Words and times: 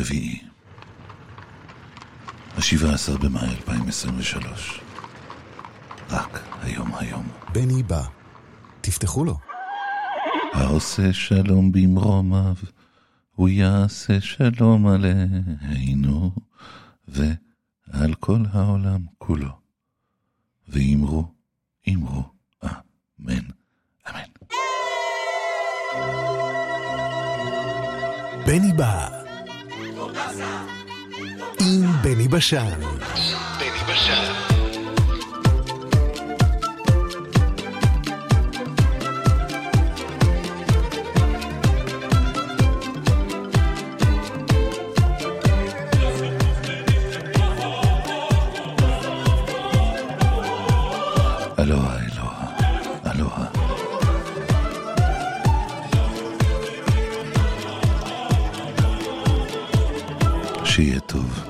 רביעי, 0.00 0.40
השבעה 2.56 2.94
עשר 2.94 3.16
במאי 3.16 3.48
2023. 3.48 4.80
רק 6.10 6.40
היום 6.62 6.94
היום. 6.94 7.28
בני 7.52 7.82
בא. 7.82 8.02
תפתחו 8.80 9.24
לו. 9.24 9.38
העושה 10.52 11.12
שלום 11.12 11.72
במרומיו, 11.72 12.54
הוא 13.34 13.48
יעשה 13.48 14.20
שלום 14.20 14.86
עלינו, 14.86 16.32
ועל 17.08 18.14
כל 18.14 18.40
העולם 18.52 19.00
כולו. 19.18 19.50
ואמרו, 20.68 21.24
אמרו, 21.88 22.22
אמן, 22.64 23.44
אמן. 24.08 24.30
בני 28.46 28.72
בא. 28.72 29.19
עם 31.70 32.02
בני 32.02 32.28
בשן. 32.28 32.80
בני 33.58 33.70
בשן. 33.88 34.50
שיהיה 60.64 61.00
טוב, 61.00 61.49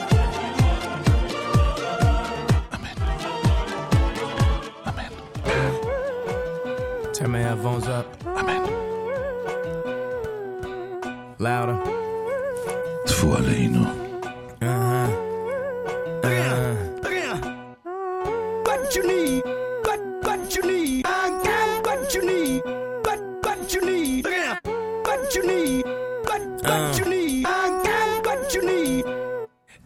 Turn 7.21 7.33
my 7.33 7.37
headphones 7.37 7.87
up. 7.87 8.07
Louder. 11.37 11.77
Tfu 13.05 13.35
Aleno. 13.37 13.85
Uh-huh. 14.59 15.05
Uh-huh. 16.23 16.23
Uh 16.23 16.35
huh. 16.49 16.75
Uh 17.03 17.37
huh. 17.83 18.61
What 18.65 18.95
you 18.95 19.03
need? 19.07 19.43
What 19.85 20.01
what 20.23 20.55
you 20.55 20.63
need? 20.63 21.05
I 21.05 21.29
got 21.45 21.85
what 21.85 22.15
you 22.15 22.25
need. 22.25 22.63
What 23.05 23.19
what 23.45 23.71
you 23.71 23.81
need? 23.85 24.25
What 25.05 25.35
you 25.35 25.45
need? 25.45 25.85
What 26.25 26.41
what 26.63 26.97
you 26.97 27.05
need? 27.05 27.45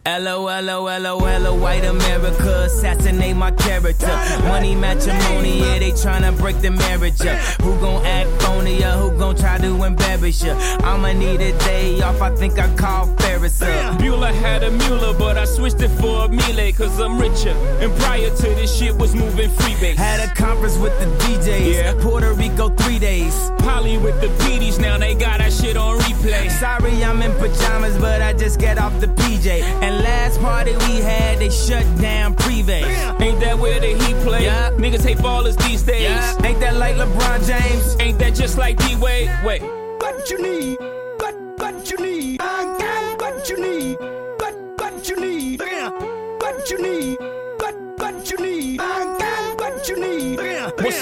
LOLOLOL, 0.06 1.58
white 1.60 1.84
America, 1.84 2.62
assassinate 2.66 3.34
my 3.34 3.50
character. 3.50 4.06
Money 4.44 4.76
matrimony, 4.76 5.58
yeah, 5.58 5.80
they 5.80 5.90
tryna 5.90 6.36
break 6.38 6.60
the 6.60 6.70
marriage 6.70 7.20
up. 7.22 7.36
Who 7.60 7.76
gon' 7.80 8.06
act 8.06 8.30
phony 8.42 8.84
or 8.84 8.92
who 8.92 9.18
gon' 9.18 9.34
try 9.34 9.58
to 9.58 9.82
embarrass 9.82 10.44
you? 10.44 10.52
I'ma 10.52 11.12
need 11.12 11.40
a 11.40 11.58
day 11.58 12.00
off, 12.02 12.22
I 12.22 12.34
think 12.36 12.56
I 12.56 12.72
call 12.76 13.08
Ferris 13.50 13.62
up. 13.62 14.00
Bueller 14.00 14.32
had 14.32 14.62
a 14.62 14.70
Mueller, 14.70 15.16
but 15.18 15.36
I 15.38 15.44
switched 15.44 15.80
it 15.80 15.88
for 16.00 16.24
a 16.24 16.28
Miele, 16.28 16.72
cause 16.72 16.98
I'm 16.98 17.18
richer. 17.18 17.50
And 17.80 17.92
prior 18.00 18.30
to 18.30 18.42
this 18.42 18.76
shit 18.76 18.94
was 18.96 19.14
moving 19.14 19.50
freebase. 19.50 19.96
Had 19.96 20.20
a 20.20 20.34
conference 20.34 20.76
with 20.78 20.98
the 20.98 21.06
DJs, 21.24 21.74
Yeah. 21.74 21.94
Puerto 22.00 22.32
Rico 22.34 22.68
three 22.70 22.98
days. 22.98 23.50
Polly 23.58 23.98
with 23.98 24.20
the 24.20 24.28
PDs, 24.44 24.78
now 24.78 24.98
they 24.98 25.14
got 25.14 25.38
that 25.38 25.52
shit 25.52 25.76
on 25.76 25.98
replay. 25.98 26.50
Sorry, 26.50 27.04
I'm 27.04 27.22
in 27.22 27.32
pajamas, 27.34 27.96
but 27.98 28.22
I 28.22 28.32
just 28.32 28.58
get 28.58 28.78
off 28.78 28.98
the 29.00 29.08
PJ. 29.08 29.62
And 29.82 30.02
last 30.02 30.40
party 30.40 30.72
we 30.72 31.00
had, 31.00 31.38
they 31.38 31.50
shut 31.50 31.84
down 32.00 32.34
Privé. 32.34 32.82
Ain't 33.20 33.40
that 33.40 33.58
where 33.58 33.80
the 33.80 33.88
heat 33.88 34.16
play? 34.24 34.44
Yeah. 34.44 34.70
Niggas 34.72 35.02
hate 35.04 35.18
ballers 35.18 35.56
these 35.68 35.82
days. 35.82 36.02
Yeah. 36.02 36.44
Ain't 36.44 36.60
that 36.60 36.76
like 36.76 36.96
LeBron 36.96 37.46
James? 37.46 37.96
Ain't 38.00 38.18
that 38.18 38.34
just 38.34 38.58
like 38.58 38.76
D-Wade? 38.78 39.30
Wait. 39.44 39.62
What 39.62 40.30
you 40.30 40.42
need? 40.42 40.95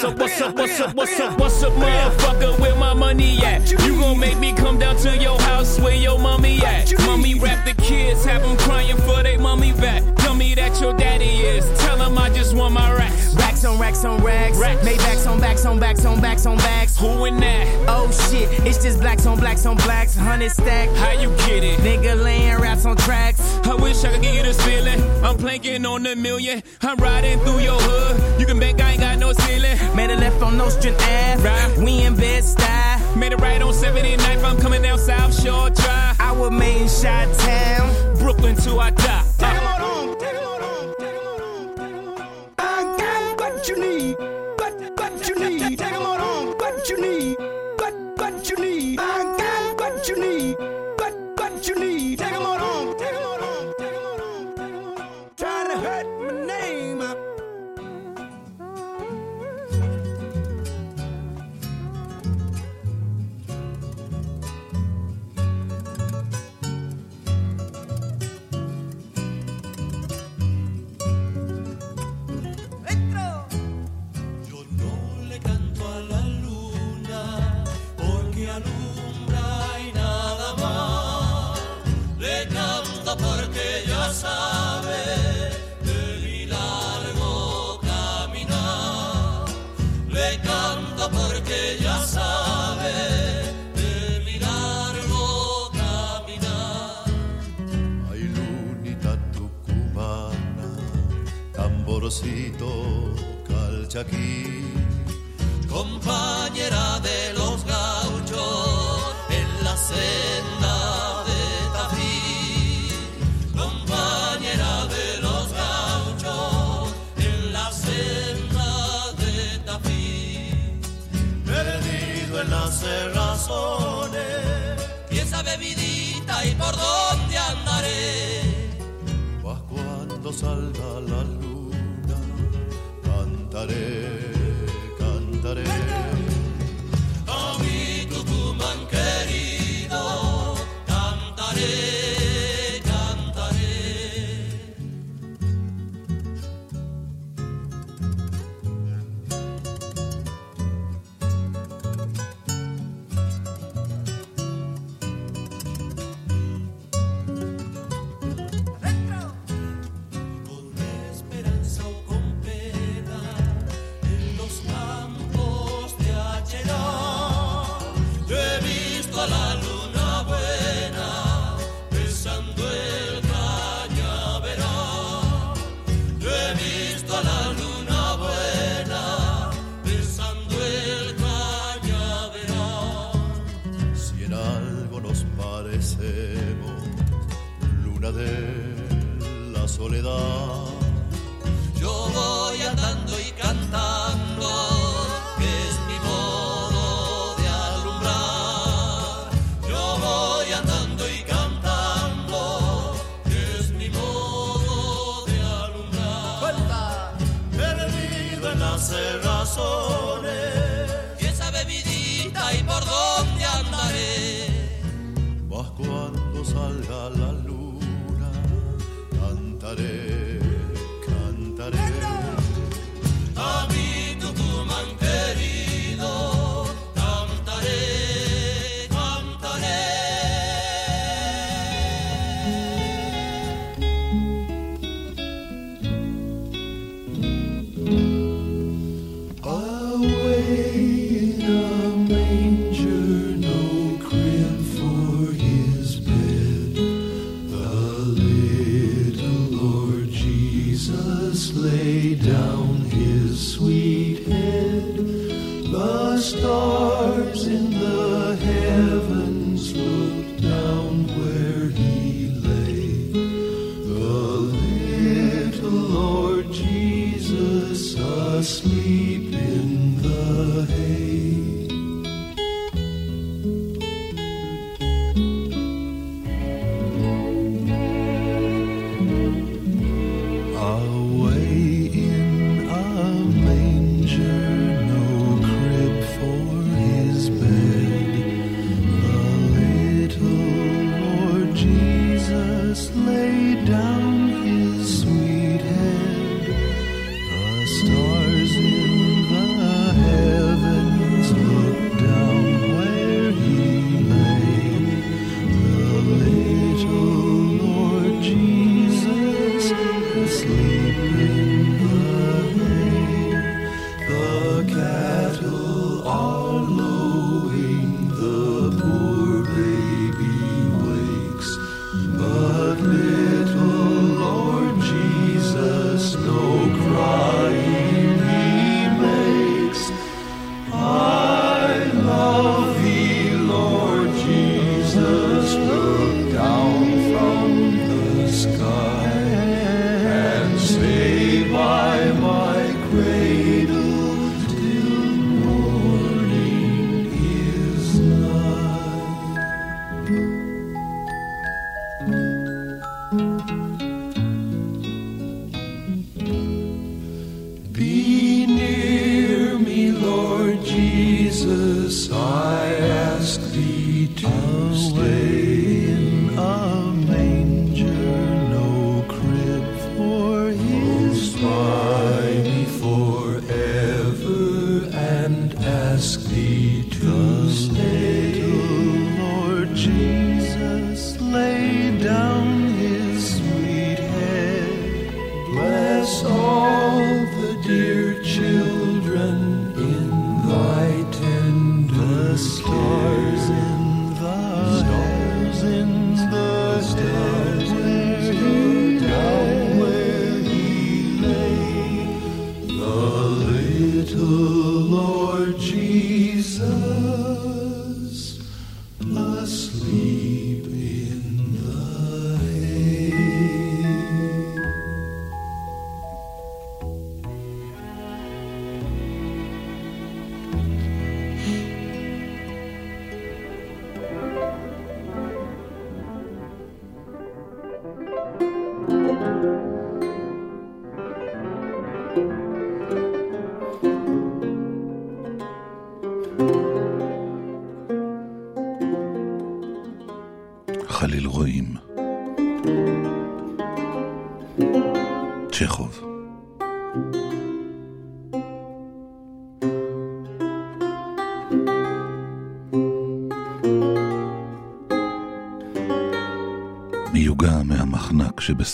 Up, 0.05 0.19
what's 0.19 0.41
up, 0.41 0.55
what's 0.55 0.79
up, 0.79 0.95
what's 0.95 1.19
up, 1.19 1.39
what's 1.39 1.63
up, 1.63 1.73
motherfucker? 1.73 2.59
Where 2.59 2.75
my 2.75 2.93
money 2.93 3.37
at? 3.43 3.71
You 3.71 3.99
gon' 3.99 4.19
make 4.19 4.37
me 4.37 4.53
come 4.53 4.77
down 4.77 4.95
to 4.97 5.17
your 5.17 5.39
house 5.41 5.79
where 5.79 5.95
your 5.95 6.19
mommy 6.19 6.59
at? 6.59 6.93
Mommy 7.05 7.35
rap 7.35 7.65
the 7.65 7.73
kids, 7.81 8.23
have 8.25 8.41
them 8.41 8.57
crying 8.57 8.97
for 8.97 9.23
they 9.23 9.37
mommy 9.37 9.71
back. 9.73 10.14
On 13.65 13.79
racks 13.79 14.05
on 14.05 14.23
racks. 14.23 14.57
Racks. 14.57 14.85
Maybachs 14.85 15.29
on 15.29 15.39
backs 15.39 15.65
on 15.65 15.79
backs 15.79 16.05
on 16.05 16.21
backs 16.21 16.45
on 16.45 16.57
backs. 16.57 16.97
Who 16.97 17.25
in 17.25 17.39
that? 17.39 17.67
Oh 17.87 18.09
shit, 18.11 18.49
it's 18.65 18.81
just 18.81 18.99
blacks 18.99 19.25
on 19.25 19.39
blacks 19.39 19.65
on 19.65 19.75
blacks. 19.77 20.15
Hundred 20.15 20.51
stack. 20.51 20.89
How 20.97 21.11
you 21.11 21.29
get 21.47 21.63
it? 21.63 21.79
Nigga 21.79 22.21
laying 22.21 22.57
raps 22.59 22.85
on 22.85 22.95
tracks. 22.95 23.39
I 23.65 23.75
wish 23.75 24.03
I 24.03 24.13
could 24.13 24.21
give 24.21 24.35
you 24.35 24.43
this 24.43 24.63
feeling. 24.65 25.01
I'm 25.23 25.37
planking 25.37 25.85
on 25.85 26.05
a 26.05 26.15
million. 26.15 26.61
I'm 26.81 26.97
riding 26.97 27.39
through 27.39 27.59
your 27.59 27.79
hood. 27.79 28.39
You 28.39 28.45
can 28.45 28.59
bet 28.59 28.79
I 28.79 28.91
ain't 28.91 28.99
got 28.99 29.17
no 29.19 29.33
ceiling. 29.33 29.77
Made 29.95 30.11
a 30.11 30.15
left 30.15 30.41
on 30.41 30.57
Nostrand 30.57 30.97
Ave. 30.97 31.43
Right. 31.43 31.77
We 31.77 32.03
in 32.03 32.15
bed 32.15 32.43
style. 32.43 33.17
Made 33.17 33.33
it 33.33 33.41
right 33.41 33.61
on 33.61 33.73
79th. 33.73 34.43
I'm 34.43 34.59
coming 34.59 34.81
down 34.81 34.99
South 34.99 35.33
Shore 35.41 35.69
Drive. 35.69 36.19
I 36.19 36.31
was 36.33 36.51
made 36.51 36.81
in 36.81 36.87
Shot 36.87 37.33
Town. 37.39 38.17
Brooklyn 38.17 38.55
till 38.55 38.79
I 38.79 38.91
die. 38.91 39.24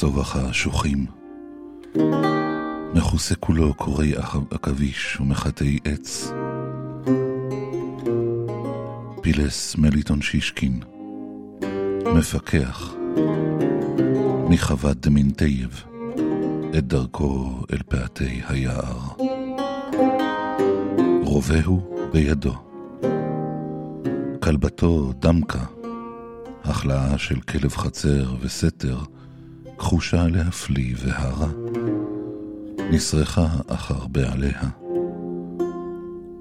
שבסובך 0.01 0.35
האשוכים, 0.35 1.05
מכוסה 2.93 3.35
כולו 3.35 3.73
קורי 3.73 4.13
עכביש 4.51 5.17
ומחטאי 5.19 5.79
עץ. 5.85 6.31
פילס 9.21 9.75
מליטון 9.75 10.21
שישקין, 10.21 10.79
מפקח 12.15 12.93
מחוות 14.49 14.97
דמינטייב 14.97 15.83
את 16.77 16.87
דרכו 16.87 17.61
אל 17.73 17.79
פאתי 17.89 18.41
היער. 18.47 18.99
רובהו 21.23 21.95
בידו. 22.13 22.53
כלבתו 24.39 25.13
דמקה, 25.19 25.63
החלאה 26.63 27.17
של 27.17 27.41
כלב 27.41 27.71
חצר 27.71 28.35
וסתר, 28.41 28.97
כחושה 29.81 30.27
להפליא 30.27 30.95
והרה. 30.97 31.47
נסרחה 32.91 33.47
אחר 33.67 34.07
בעליה. 34.07 34.61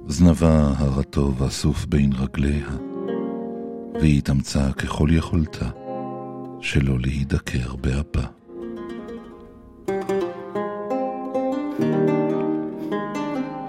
זנבה 0.08 0.72
הרטוב 0.78 1.42
אסוף 1.42 1.86
בין 1.86 2.12
רגליה, 2.12 2.66
והיא 4.00 4.18
התאמצה 4.18 4.72
ככל 4.72 5.08
יכולתה 5.12 5.70
שלא 6.60 6.98
להידקר 6.98 7.76
באפה. 7.76 8.26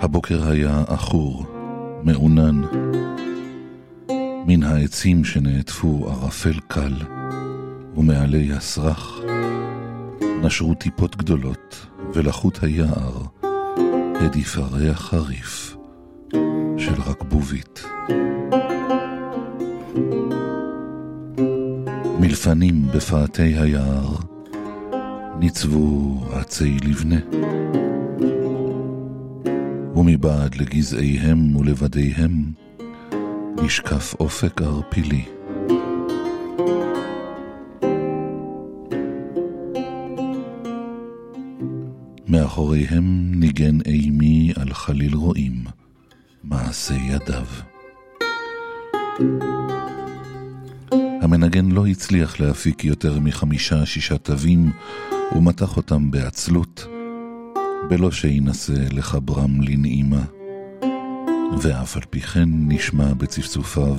הבוקר 0.01 0.49
היה 0.49 0.83
עכור, 0.87 1.45
מעונן. 2.03 2.61
מן 4.47 4.63
העצים 4.63 5.23
שנעטפו 5.23 6.09
ערפל 6.09 6.59
קל, 6.67 6.93
ומעלי 7.97 8.53
הסרח 8.53 9.20
נשרו 10.43 10.73
טיפות 10.73 11.15
גדולות, 11.15 11.87
ולחות 12.13 12.63
היער 12.63 13.21
הדיפה 14.21 14.61
ריח 14.71 15.01
חריף 15.01 15.77
של 16.77 17.01
רקבובית. 17.07 17.83
מלפנים 22.19 22.87
בפאתי 22.95 23.41
היער 23.41 24.15
ניצבו 25.39 26.19
עצי 26.33 26.77
לבנה. 26.83 27.19
ומבעד 29.95 30.55
לגזעיהם 30.55 31.55
ולבדיהם 31.55 32.31
נשקף 33.63 34.15
אופק 34.19 34.61
ערפילי. 34.61 35.40
מאחוריהם 42.81 43.31
ניגן 43.35 43.81
אימי 43.85 44.53
על 44.55 44.73
חליל 44.73 45.15
רועים, 45.15 45.63
מעשה 46.43 46.93
ידיו. 46.93 47.45
המנגן 51.21 51.71
לא 51.71 51.87
הצליח 51.87 52.39
להפיק 52.39 52.85
יותר 52.85 53.19
מחמישה-שישה 53.19 54.17
תווים, 54.17 54.71
ומתח 55.35 55.77
אותם 55.77 56.11
בעצלות, 56.11 56.85
בלא 57.89 58.11
שינסה 58.11 58.73
לחברם 58.91 59.61
לנעימה. 59.61 60.23
ואף 61.61 61.95
על 61.95 62.03
פי 62.09 62.21
כן 62.21 62.49
נשמע 62.49 63.13
בצפצופיו 63.13 63.97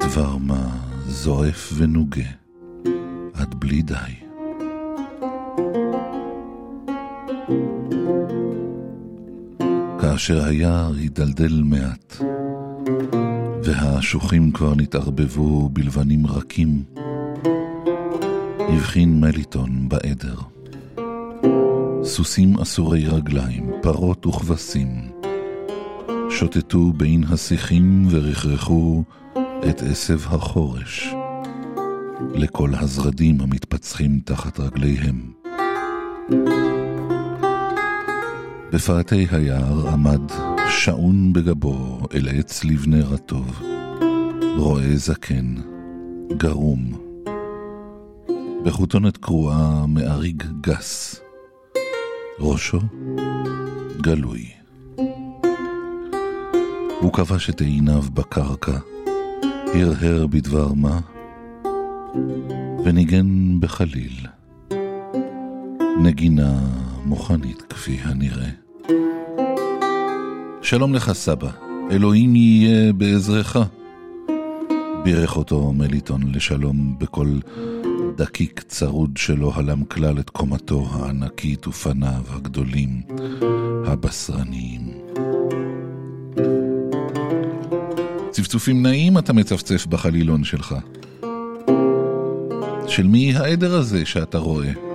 דבר 0.00 0.36
מה 0.36 0.76
זועף 1.06 1.72
ונוגה, 1.76 2.30
עד 3.34 3.54
בלי 3.54 3.82
די. 3.82 4.27
כאשר 10.18 10.44
היער 10.44 10.92
הידלדל 10.96 11.62
מעט, 11.64 12.16
והאשוכים 13.62 14.50
כבר 14.50 14.74
נתערבבו 14.74 15.68
בלבנים 15.68 16.26
רכים, 16.26 16.82
הבחין 18.58 19.20
מליטון 19.20 19.88
בעדר. 19.88 20.36
סוסים 22.04 22.58
אסורי 22.58 23.06
רגליים, 23.06 23.70
פרות 23.82 24.26
וכבשים, 24.26 24.88
שוטטו 26.30 26.92
בין 26.92 27.24
השיחים 27.24 28.06
ורכרכו 28.10 29.04
את 29.70 29.82
עשב 29.82 30.20
החורש, 30.26 31.14
לכל 32.34 32.70
הזרדים 32.74 33.40
המתפצחים 33.40 34.20
תחת 34.24 34.60
רגליהם. 34.60 35.32
בפאתי 38.72 39.26
היער 39.30 39.88
עמד 39.88 40.20
שעון 40.70 41.32
בגבו 41.32 41.98
אל 42.14 42.28
עץ 42.28 42.64
לבנה 42.64 43.04
רטוב, 43.04 43.62
רועה 44.56 44.96
זקן, 44.96 45.54
גרום. 46.36 46.92
בחוטונת 48.64 49.16
קרועה 49.16 49.86
מאריג 49.86 50.44
גס, 50.60 51.20
ראשו 52.40 52.80
גלוי. 54.00 54.48
הוא 57.00 57.12
כבש 57.12 57.50
את 57.50 57.60
עיניו 57.60 58.02
בקרקע, 58.14 58.78
הרהר 59.74 60.26
בדבר 60.26 60.72
מה, 60.72 61.00
וניגן 62.84 63.60
בחליל. 63.60 64.26
נגינה 66.02 66.60
מוכנית 67.04 67.62
כפי 67.62 67.98
הנראה. 68.02 68.48
שלום 70.62 70.94
לך 70.94 71.12
סבא, 71.12 71.50
אלוהים 71.90 72.36
יהיה 72.36 72.92
בעזרך. 72.92 73.56
בירך 75.04 75.36
אותו 75.36 75.72
מליטון 75.72 76.20
לשלום 76.32 76.96
בקול 76.98 77.40
דקיק 78.16 78.62
צרוד 78.68 79.16
שלא 79.16 79.52
הלם 79.54 79.84
כלל 79.84 80.18
את 80.18 80.30
קומתו 80.30 80.88
הענקית 80.92 81.66
ופניו 81.66 82.22
הגדולים, 82.28 83.02
הבשרניים. 83.86 84.80
צפצופים 88.30 88.82
נעים 88.82 89.18
אתה 89.18 89.32
מצפצף 89.32 89.86
בחלילון 89.86 90.44
שלך. 90.44 90.74
של 92.88 93.06
מי 93.06 93.36
העדר 93.36 93.74
הזה 93.74 94.06
שאתה 94.06 94.38
רואה? 94.38 94.87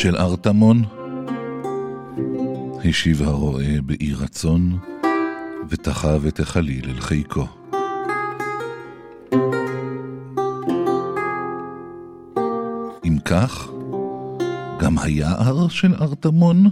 של 0.00 0.16
ארתמון? 0.16 0.82
השיב 2.84 3.22
הרועה 3.22 3.80
באי 3.82 4.12
רצון, 4.14 4.78
ותחב 5.68 6.26
את 6.26 6.40
החליל 6.40 6.90
אל 6.90 7.00
חיקו. 7.00 7.46
אם 13.04 13.18
כך, 13.24 13.68
גם 14.80 14.98
היער 14.98 15.68
של 15.68 15.94
ארתמון? 15.94 16.66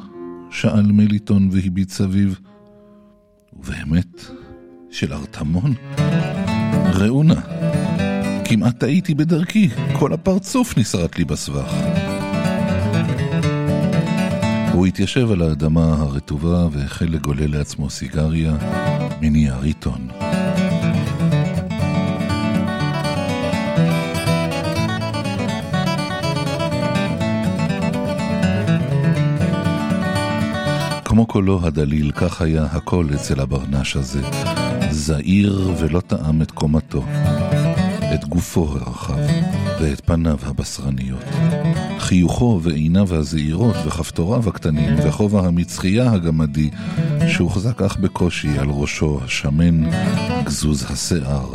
שאל 0.51 0.93
מליטון 0.93 1.49
והביט 1.53 1.91
סביב. 1.91 2.39
ובאמת, 3.53 4.25
של 4.91 5.13
ארתמון? 5.13 5.75
ראו 6.95 7.23
נא, 7.23 7.41
כמעט 8.45 8.79
טעיתי 8.79 9.15
בדרכי, 9.15 9.69
כל 9.99 10.13
הפרצוף 10.13 10.79
נסרט 10.79 11.19
לי 11.19 11.25
בסבך. 11.25 11.98
הוא 14.79 14.87
התיישב 14.87 15.31
על 15.31 15.43
האדמה 15.43 15.95
הרטובה 15.99 16.69
והחל 16.73 17.05
לגולל 17.09 17.57
לעצמו 17.59 17.91
סיגריה 17.91 18.57
מנייר 19.21 19.61
עיתון. 19.63 20.09
כמו 31.05 31.27
קולו 31.27 31.61
הדליל, 31.67 32.11
כך 32.11 32.43
היה 32.43 32.65
הקול 32.65 33.15
אצל 33.15 33.41
הברנש 33.41 33.97
הזה, 33.97 34.21
זעיר 34.91 35.75
ולא 35.79 36.01
טעם 36.01 36.43
את 36.43 36.51
קומתו, 36.51 37.05
את 38.15 38.25
גופו 38.25 38.69
הרחב 38.69 39.19
ואת 39.81 40.01
פניו 40.05 40.39
הבשרניות. 40.43 41.25
חיוכו 42.09 42.61
ועיניו 42.63 43.15
הזעירות 43.15 43.77
וכפתוריו 43.87 44.49
הקטנים 44.49 44.95
וכובע 45.05 45.47
המצחייה 45.47 46.13
הגמדי 46.13 46.71
שהוחזק 47.29 47.83
אך 47.83 47.97
בקושי 47.97 48.59
על 48.59 48.69
ראשו 48.71 49.21
השמן 49.25 49.91
גזוז 50.45 50.87
השיער. 50.91 51.49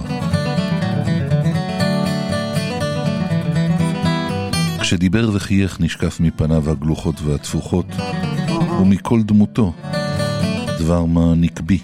כשדיבר 4.81 5.29
וחייך 5.33 5.81
נשקף 5.81 6.19
מפניו 6.19 6.71
הגלוחות 6.71 7.21
והתפוחות, 7.21 7.85
ומכל 8.81 9.21
דמותו 9.23 9.73
דבר 10.79 11.05
מה 11.05 11.33
נקבי, 11.35 11.79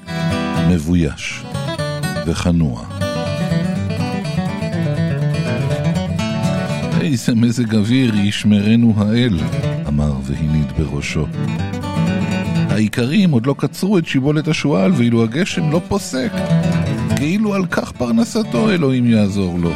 מבויש 0.69 1.43
וכנוע. 2.27 2.98
איזה 7.11 7.35
מזג 7.35 7.75
אוויר 7.75 8.15
ישמרנו 8.15 8.93
האל, 8.97 9.39
אמר 9.87 10.13
והניד 10.23 10.71
בראשו. 10.77 11.25
האיכרים 12.69 13.31
עוד 13.31 13.45
לא 13.45 13.55
קצרו 13.57 13.97
את 13.97 14.07
שיבולת 14.07 14.47
השועל, 14.47 14.91
ואילו 14.91 15.23
הגשם 15.23 15.71
לא 15.71 15.81
פוסק. 15.87 16.31
כאילו 17.15 17.53
על 17.53 17.65
כך 17.65 17.91
פרנסתו 17.91 18.69
אלוהים 18.69 19.09
יעזור 19.09 19.59
לו. 19.59 19.71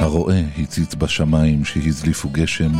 הרועה 0.00 0.40
הציץ 0.58 0.94
בשמיים 0.94 1.64
שהזליפו 1.64 2.28
גשם, 2.32 2.72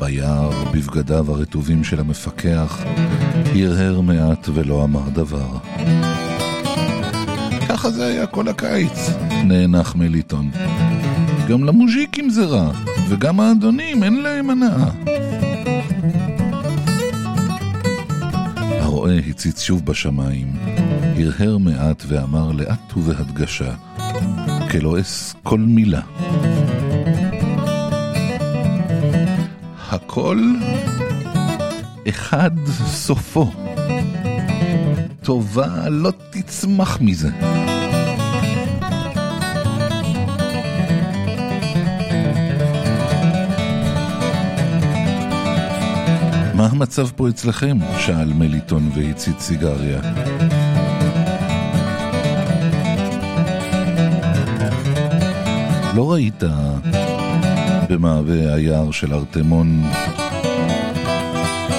ביער, 0.00 0.64
בבגדיו 0.74 1.30
הרטובים 1.30 1.84
של 1.84 2.00
המפקח, 2.00 2.84
הרהר 3.54 4.00
מעט 4.00 4.48
ולא 4.54 4.84
אמר 4.84 5.08
דבר. 5.08 5.58
ככה 7.68 7.90
זה 7.90 8.06
היה 8.06 8.26
כל 8.26 8.48
הקיץ, 8.48 9.10
נאנח 9.44 9.94
מליטון. 9.94 10.50
גם 11.50 11.64
למוז'יקים 11.64 12.30
זה 12.30 12.44
רע, 12.44 12.72
וגם 13.08 13.40
האדונים 13.40 14.02
אין 14.02 14.22
להם 14.22 14.50
הנאה. 14.50 14.90
הרועה 18.80 19.18
הציץ 19.28 19.60
שוב 19.60 19.86
בשמיים, 19.86 20.52
הרהר 21.16 21.58
מעט 21.58 22.04
ואמר 22.08 22.52
לאט 22.52 22.96
ובהדגשה, 22.96 23.74
כלועס 24.70 25.34
כל 25.42 25.58
מילה. 25.58 26.00
הכל 29.90 30.38
אחד 32.08 32.50
סופו. 32.86 33.50
טובה 35.22 35.88
לא 35.88 36.12
תצמח 36.30 36.98
מזה. 37.00 37.30
מה 46.60 46.66
המצב 46.66 47.08
פה 47.16 47.28
אצלכם? 47.28 47.78
שאל 47.98 48.32
מליטון 48.32 48.90
והצית 48.94 49.40
סיגריה. 49.40 50.00
לא 55.94 56.12
ראית 56.12 56.42
במעבה 57.88 58.54
היער 58.54 58.90
של 58.90 59.14
ארטמון 59.14 59.82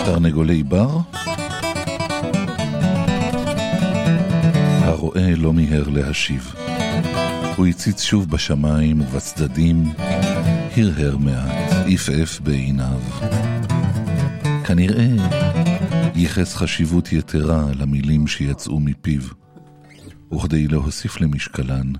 תרנגולי 0.05 0.63
בר? 0.63 0.97
הרועה 4.83 5.35
לא 5.35 5.53
מיהר 5.53 5.89
להשיב. 5.89 6.53
הוא 7.55 7.67
הציץ 7.67 8.01
שוב 8.01 8.29
בשמיים 8.29 9.01
ובצדדים, 9.01 9.93
הרהר 10.77 11.17
מעט, 11.17 11.71
עפעף 11.87 12.39
בעיניו. 12.39 12.99
כנראה 14.65 15.07
ייחס 16.15 16.55
חשיבות 16.55 17.11
יתרה 17.11 17.65
למילים 17.79 18.27
שיצאו 18.27 18.79
מפיו, 18.79 19.21
וכדי 20.33 20.67
להוסיף 20.67 21.21
למשקלן, 21.21 21.91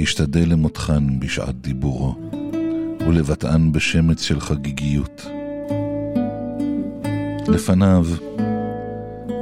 השתדל 0.00 0.48
למותחן 0.48 1.20
בשעת 1.20 1.60
דיבורו, 1.60 2.14
ולבטאן 3.06 3.72
בשמץ 3.72 4.22
של 4.22 4.40
חגיגיות. 4.40 5.26
לפניו 7.48 8.06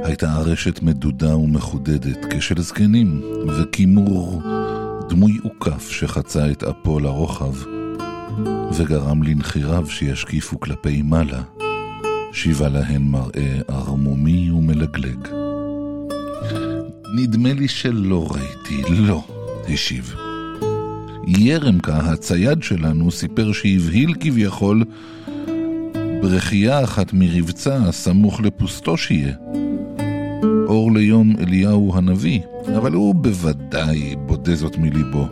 הייתה 0.03 0.33
ארשת 0.33 0.81
מדודה 0.81 1.37
ומחודדת, 1.37 2.25
כשל 2.29 2.61
זקנים, 2.61 3.21
וכימור 3.47 4.41
דמוי 5.09 5.37
עוקף 5.43 5.89
שחצה 5.89 6.51
את 6.51 6.63
אפו 6.63 6.99
לרוחב, 6.99 7.53
וגרם 8.73 9.23
לנחיריו 9.23 9.89
שישקיפו 9.89 10.59
כלפי 10.59 11.01
מעלה. 11.01 11.56
שיבה 12.31 12.69
להן 12.69 13.01
מראה 13.01 13.59
ערמומי 13.67 14.51
ומלגלג. 14.51 15.27
נדמה 17.15 17.53
לי 17.53 17.67
שלא 17.67 18.27
ראיתי, 18.31 18.91
לא, 18.93 19.23
השיב. 19.69 20.15
ירמקה, 21.27 21.97
הצייד 21.97 22.63
שלנו, 22.63 23.11
סיפר 23.11 23.51
שהבהיל 23.51 24.13
כביכול 24.19 24.83
ברכייה 26.21 26.83
אחת 26.83 27.13
מרבצה 27.13 27.91
סמוך 27.91 28.41
לפוסטושיה. 28.41 29.33
אור 30.67 30.91
ליום 30.91 31.35
אליהו 31.39 31.91
הנביא, 31.95 32.39
אבל 32.77 32.93
הוא 32.93 33.15
בוודאי 33.15 34.15
בודה 34.15 34.55
זאת 34.55 34.77
מליבו. 34.77 35.27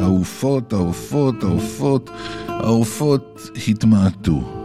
העופות, 0.00 0.72
העופות, 0.72 1.42
העופות, 1.42 2.10
העופות 2.48 3.40
התמעטו. 3.68 4.63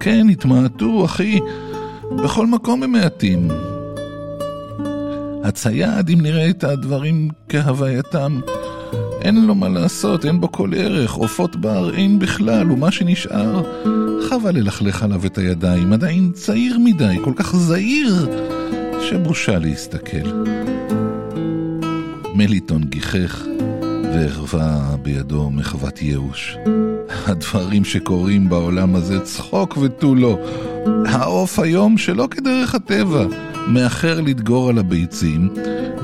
כן, 0.00 0.28
התמעטו, 0.28 1.04
אחי, 1.04 1.40
בכל 2.24 2.46
מקום 2.46 2.82
הם 2.82 2.92
מעטים. 2.92 3.48
הצייד, 5.44 6.10
אם 6.10 6.20
נראה 6.20 6.50
את 6.50 6.64
הדברים 6.64 7.28
כהווייתם, 7.48 8.40
אין 9.22 9.46
לו 9.46 9.54
מה 9.54 9.68
לעשות, 9.68 10.24
אין 10.24 10.40
בו 10.40 10.52
כל 10.52 10.70
ערך, 10.76 11.12
עופות 11.12 11.56
בר 11.56 11.94
אין 11.94 12.18
בכלל, 12.18 12.72
ומה 12.72 12.90
שנשאר, 12.90 13.62
חבל 14.28 14.54
ללכלך 14.54 15.02
עליו 15.02 15.26
את 15.26 15.38
הידיים, 15.38 15.92
עדיין 15.92 16.32
צעיר 16.32 16.78
מדי, 16.78 17.16
כל 17.24 17.32
כך 17.36 17.56
זעיר, 17.56 18.28
שבושה 19.00 19.58
להסתכל. 19.58 20.44
מליטון 22.34 22.84
גיחך 22.84 23.44
והרווה 24.04 24.96
בידו 25.02 25.50
מחוות 25.50 26.02
ייאוש. 26.02 26.56
הדברים 27.26 27.84
שקורים 27.84 28.48
בעולם 28.48 28.96
הזה 28.96 29.20
צחוק 29.20 29.76
ותו 29.76 30.14
לא. 30.14 30.38
העוף 31.06 31.58
היום 31.58 31.98
שלא 31.98 32.28
כדרך 32.30 32.74
הטבע, 32.74 33.26
מאחר 33.68 34.20
לדגור 34.20 34.68
על 34.68 34.78
הביצים, 34.78 35.48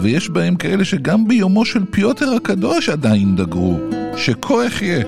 ויש 0.00 0.30
בהם 0.30 0.56
כאלה 0.56 0.84
שגם 0.84 1.28
ביומו 1.28 1.64
של 1.64 1.84
פיוטר 1.90 2.34
הקדוש 2.34 2.88
עדיין 2.88 3.36
דגרו, 3.36 3.78
שכה 4.16 4.66
אחיה. 4.66 5.04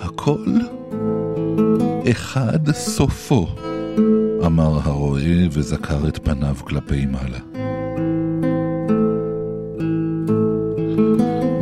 הכל 0.00 0.46
אחד 2.10 2.72
סופו, 2.72 3.46
אמר 4.46 4.78
הרועה 4.84 5.48
וזכר 5.52 6.08
את 6.08 6.18
פניו 6.24 6.56
כלפי 6.64 7.06
מעלה. 7.06 7.67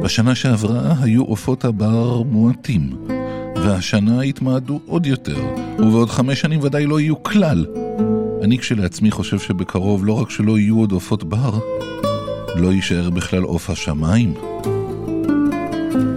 בשנה 0.06 0.34
שעברה 0.34 0.94
היו 1.00 1.24
עופות 1.24 1.64
הבר 1.64 2.22
מועטים, 2.22 2.90
והשנה 3.56 4.20
התמעדו 4.20 4.80
עוד 4.86 5.06
יותר, 5.06 5.36
ובעוד 5.78 6.10
חמש 6.10 6.40
שנים 6.40 6.60
ודאי 6.62 6.86
לא 6.86 7.00
יהיו 7.00 7.22
כלל. 7.22 7.66
אני 8.42 8.58
כשלעצמי 8.58 9.10
חושב 9.10 9.38
שבקרוב 9.38 10.06
לא 10.06 10.12
רק 10.12 10.30
שלא 10.30 10.58
יהיו 10.58 10.78
עוד 10.78 10.92
עופות 10.92 11.24
בר, 11.24 11.58
לא 12.54 12.72
יישאר 12.72 13.10
בכלל 13.10 13.42
עוף 13.42 13.70
השמיים. 13.70 14.34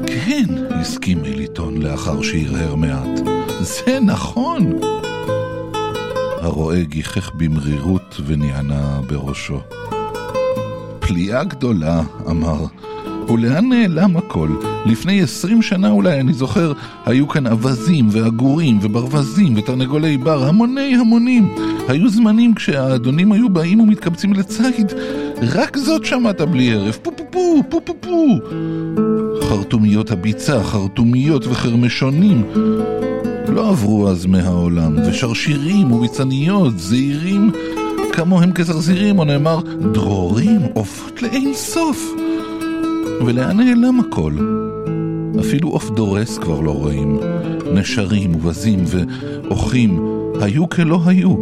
כן, 0.07 0.45
הסכים 0.71 1.25
אליטון 1.25 1.81
לאחר 1.81 2.21
שהרהר 2.21 2.75
מעט. 2.75 3.19
זה 3.59 3.99
נכון! 3.99 4.79
הרועה 6.41 6.83
גיחך 6.83 7.31
במרירות 7.35 8.21
ונענה 8.25 9.01
בראשו. 9.07 9.59
פליאה 10.99 11.43
גדולה, 11.43 12.01
אמר, 12.29 12.65
ולאן 13.29 13.69
נעלם 13.69 14.17
הכל? 14.17 14.49
לפני 14.85 15.21
עשרים 15.21 15.61
שנה 15.61 15.89
אולי, 15.89 16.19
אני 16.19 16.33
זוכר, 16.33 16.73
היו 17.05 17.27
כאן 17.27 17.47
אווזים 17.47 18.07
ועגורים 18.11 18.79
וברווזים 18.81 19.53
ותרנגולי 19.57 20.17
בר, 20.17 20.43
המוני 20.43 20.95
המונים. 20.95 21.55
היו 21.87 22.09
זמנים 22.09 22.53
כשהאדונים 22.53 23.31
היו 23.31 23.49
באים 23.49 23.79
ומתקבצים 23.79 24.33
לציד, 24.33 24.93
רק 25.41 25.77
זאת 25.77 26.05
שמעת 26.05 26.41
בלי 26.41 26.73
הרף, 26.73 26.97
פו 26.97 27.11
פו 27.17 27.23
פו, 27.31 27.63
פו 27.69 27.81
פו 27.85 27.93
פו. 28.01 28.39
חרטומיות 29.41 30.11
הביצה, 30.11 30.63
חרטומיות 30.63 31.47
וחרמשונים. 31.47 32.43
לא 33.47 33.69
עברו 33.69 34.09
אז 34.09 34.25
מהעולם, 34.25 34.95
ושרשירים 35.07 35.91
וביצניות, 35.91 36.79
זעירים 36.79 37.51
כמוהם 38.11 38.51
כזרזירים, 38.51 39.19
או 39.19 39.23
נאמר 39.23 39.59
דרורים, 39.91 40.61
עופות 40.73 41.21
לאין 41.21 41.53
סוף. 41.53 42.28
ולאן 43.25 43.57
נעלם 43.57 43.99
הכל? 43.99 44.33
אפילו 45.39 45.69
עוף 45.69 45.89
דורס 45.89 46.37
כבר 46.37 46.59
לא 46.59 46.71
רואים. 46.71 47.19
נשרים 47.73 48.35
ובזים 48.35 48.83
ואוחים 48.85 49.99
היו 50.41 50.69
כלא 50.69 50.99
היו. 51.05 51.35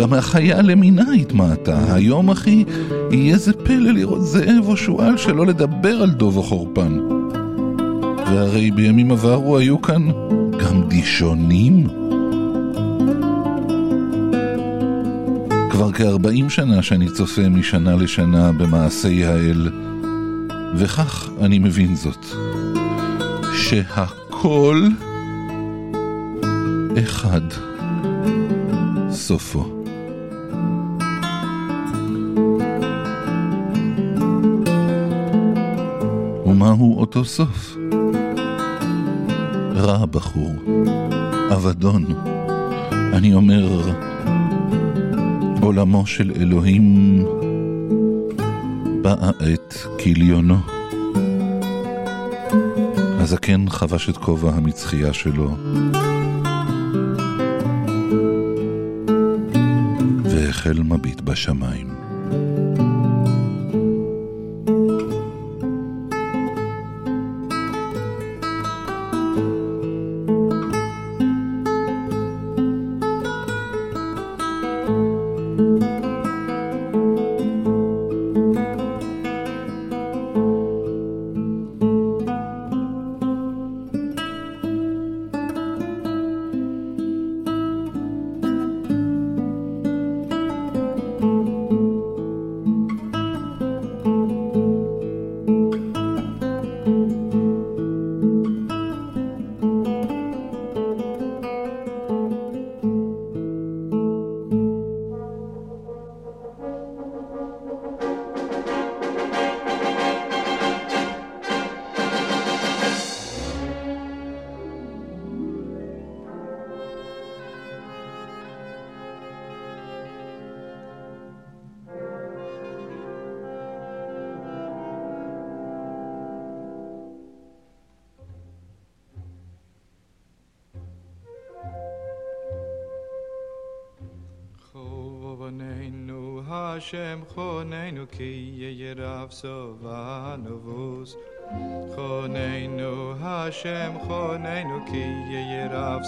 גם 0.00 0.12
החיה 0.12 0.62
למינה 0.62 1.12
התמעטה. 1.20 1.94
היום, 1.94 2.30
אחי, 2.30 2.64
יהיה 3.10 3.36
זה 3.36 3.52
פלא 3.52 3.90
לראות 3.92 4.22
זאב 4.22 4.68
או 4.68 4.76
שועל 4.76 5.16
שלא 5.16 5.46
לדבר 5.46 6.02
על 6.02 6.10
דוב 6.10 6.36
או 6.36 6.42
חורפן. 6.42 6.98
והרי 8.26 8.70
בימים 8.70 9.10
עברו 9.10 9.58
היו 9.58 9.82
כאן 9.82 10.08
גם 10.58 10.82
דישונים. 10.88 11.86
כבר 15.70 15.92
כארבעים 15.92 16.50
שנה 16.50 16.82
שאני 16.82 17.08
צופה 17.08 17.48
משנה 17.48 17.96
לשנה 17.96 18.52
במעשי 18.52 19.24
האל, 19.24 19.68
וכך 20.76 21.28
אני 21.40 21.58
מבין 21.58 21.96
זאת, 21.96 22.26
שהכל 23.54 24.88
אחד 26.98 27.40
סופו. 29.10 29.64
ומהו 36.46 37.00
אותו 37.00 37.24
סוף? 37.24 37.76
רע 39.74 40.06
בחור, 40.06 40.54
אבדון, 41.52 42.04
אני 42.92 43.34
אומר, 43.34 43.92
עולמו 45.60 46.06
של 46.06 46.32
אלוהים 46.36 47.16
באה 49.04 49.30
עת 49.40 49.86
כליונו. 50.02 50.56
הזקן 53.20 53.70
חבש 53.70 54.08
את 54.08 54.16
כובע 54.16 54.50
המצחייה 54.50 55.12
שלו, 55.12 55.56
והחל 60.24 60.82
מביט 60.82 61.20
בשמיים. 61.20 62.03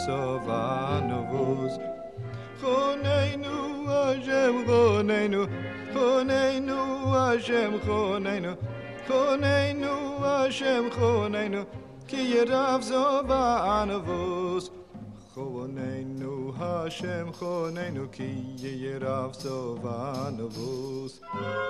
סובנובוס. 0.07 1.73
חוננו 2.61 3.91
השם 3.91 4.55
חוננו, 4.67 5.45
חוננו 5.93 7.17
השם 7.17 7.73
חוננו, 7.85 8.53
חוננו 9.07 10.27
השם 10.27 10.85
חוננו, 10.91 11.63
כי 12.09 12.17
ירב 12.17 12.81
סובנובוס. 12.83 14.71
חוננו 15.35 16.53
השם 16.61 17.33
חוננו 17.33 18.05
כי 18.13 18.43
ירב 18.57 19.33
סובנובוס 19.33 21.21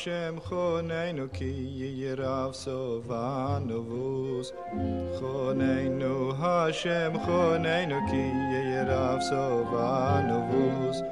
Hashem 0.07 0.39
choneinu 0.39 1.27
ki 1.33 1.51
yirav 1.99 2.55
sovanovus. 2.55 4.53
Choneinu 5.19 6.33
Hashem 6.39 7.13
choneinu 7.15 7.99
ki 8.09 8.25
yirav 8.55 9.19
sovanovus. 9.29 11.03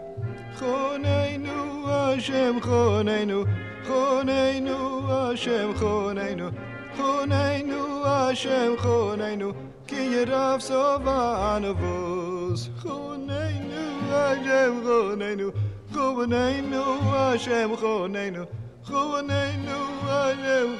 Choneinu 0.57 1.59
Hashem 1.87 2.61
choneinu 2.61 3.39
choneinu 3.85 4.79
Hashem 5.09 5.75
choneinu 5.75 6.55
choneinu 6.97 8.05
Hashem 8.05 8.77
choneinu 8.77 9.55
ki 9.89 10.03
yirav 10.15 10.61
sovanovus. 10.71 12.61
Choneinu 12.81 13.83
Hashem 14.11 14.83
choneinu 14.85 15.53
choneinu 15.93 16.83
Hashem 17.11 17.71
choneinu. 17.77 18.47
חוננו 18.85 20.11
עליהם 20.11 20.77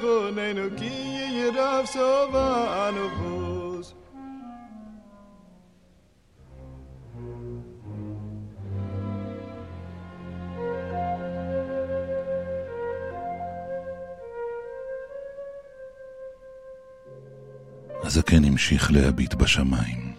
ירב 1.31 1.85
הזקן 18.03 18.43
המשיך 18.43 18.91
להביט 18.91 19.33
בשמיים. 19.33 20.14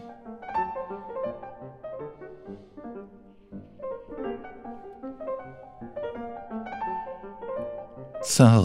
צר 8.28 8.62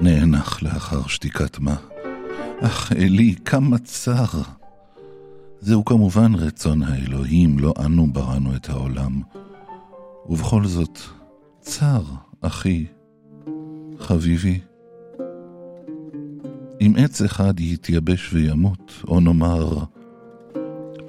נאנח 0.00 0.62
לאחר 0.62 1.06
שתיקת 1.06 1.58
מה. 1.58 1.76
אך 2.60 2.92
אלי, 2.92 3.34
כמה 3.44 3.78
צר. 3.78 4.42
זהו 5.60 5.84
כמובן 5.84 6.34
רצון 6.34 6.82
האלוהים, 6.82 7.58
לא 7.58 7.74
אנו 7.84 8.06
בראנו 8.12 8.56
את 8.56 8.68
העולם. 8.68 9.22
ובכל 10.26 10.66
זאת, 10.66 10.98
צר, 11.60 12.02
אחי, 12.40 12.86
חביבי. 13.98 14.60
אם 16.80 16.92
עץ 16.98 17.22
אחד 17.22 17.60
יתייבש 17.60 18.32
וימות, 18.32 18.92
או 19.08 19.20
נאמר, 19.20 19.78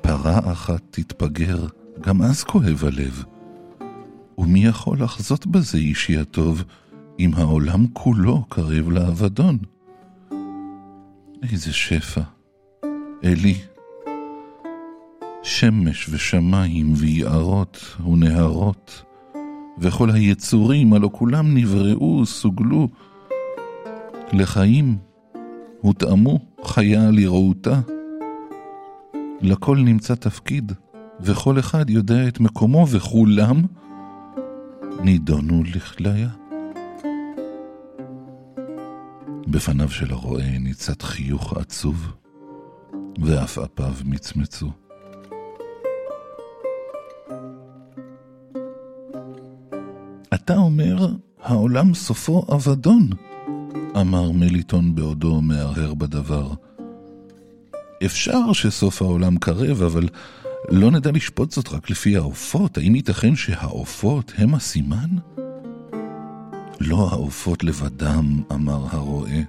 פרה 0.01 0.51
אחת 0.51 0.81
תתפגר, 0.89 1.65
גם 2.01 2.21
אז 2.21 2.43
כואב 2.43 2.83
הלב. 2.83 3.23
ומי 4.37 4.65
יכול 4.65 5.03
לחזות 5.03 5.47
בזה, 5.47 5.77
אישי 5.77 6.17
הטוב, 6.17 6.63
אם 7.19 7.31
העולם 7.35 7.87
כולו 7.93 8.43
קרב 8.49 8.89
לאבדון? 8.89 9.57
איזה 11.51 11.73
שפע, 11.73 12.21
אלי. 13.23 13.55
שמש 15.43 16.09
ושמיים 16.09 16.93
ויערות 16.95 17.97
ונהרות, 18.07 19.03
וכל 19.77 20.09
היצורים, 20.09 20.93
הלא 20.93 21.09
כולם 21.13 21.57
נבראו, 21.57 22.25
סוגלו, 22.25 22.87
לחיים, 24.33 24.97
הותאמו 25.81 26.39
חיה 26.63 27.11
לרעותה. 27.11 27.79
לכל 29.41 29.77
נמצא 29.77 30.15
תפקיד, 30.15 30.71
וכל 31.19 31.59
אחד 31.59 31.89
יודע 31.89 32.27
את 32.27 32.39
מקומו, 32.39 32.85
וכולם 32.89 33.61
נידונו 35.03 35.63
לכליה. 35.63 36.29
בפניו 39.53 39.89
של 39.89 40.11
הרועה 40.11 40.57
ניצת 40.59 41.01
חיוך 41.01 41.53
עצוב, 41.57 42.07
ועפעפיו 43.21 43.93
מצמצו. 44.05 44.71
אתה 50.33 50.57
אומר, 50.57 51.07
העולם 51.43 51.93
סופו 51.93 52.45
אבדון, 52.55 53.09
אמר 54.01 54.31
מליטון 54.31 54.95
בעודו 54.95 55.41
מהרהר 55.41 55.93
בדבר. 55.93 56.53
אפשר 58.05 58.53
שסוף 58.53 59.01
העולם 59.01 59.37
קרב, 59.37 59.81
אבל 59.81 60.09
לא 60.69 60.91
נדע 60.91 61.11
לשפוט 61.11 61.51
זאת 61.51 61.73
רק 61.73 61.89
לפי 61.89 62.17
העופות. 62.17 62.77
האם 62.77 62.95
ייתכן 62.95 63.35
שהעופות 63.35 64.31
הם 64.37 64.55
הסימן? 64.55 65.09
לא 66.85 67.07
העופות 67.11 67.63
לבדם, 67.63 68.41
אמר 68.53 68.85
הרועה, 68.91 69.39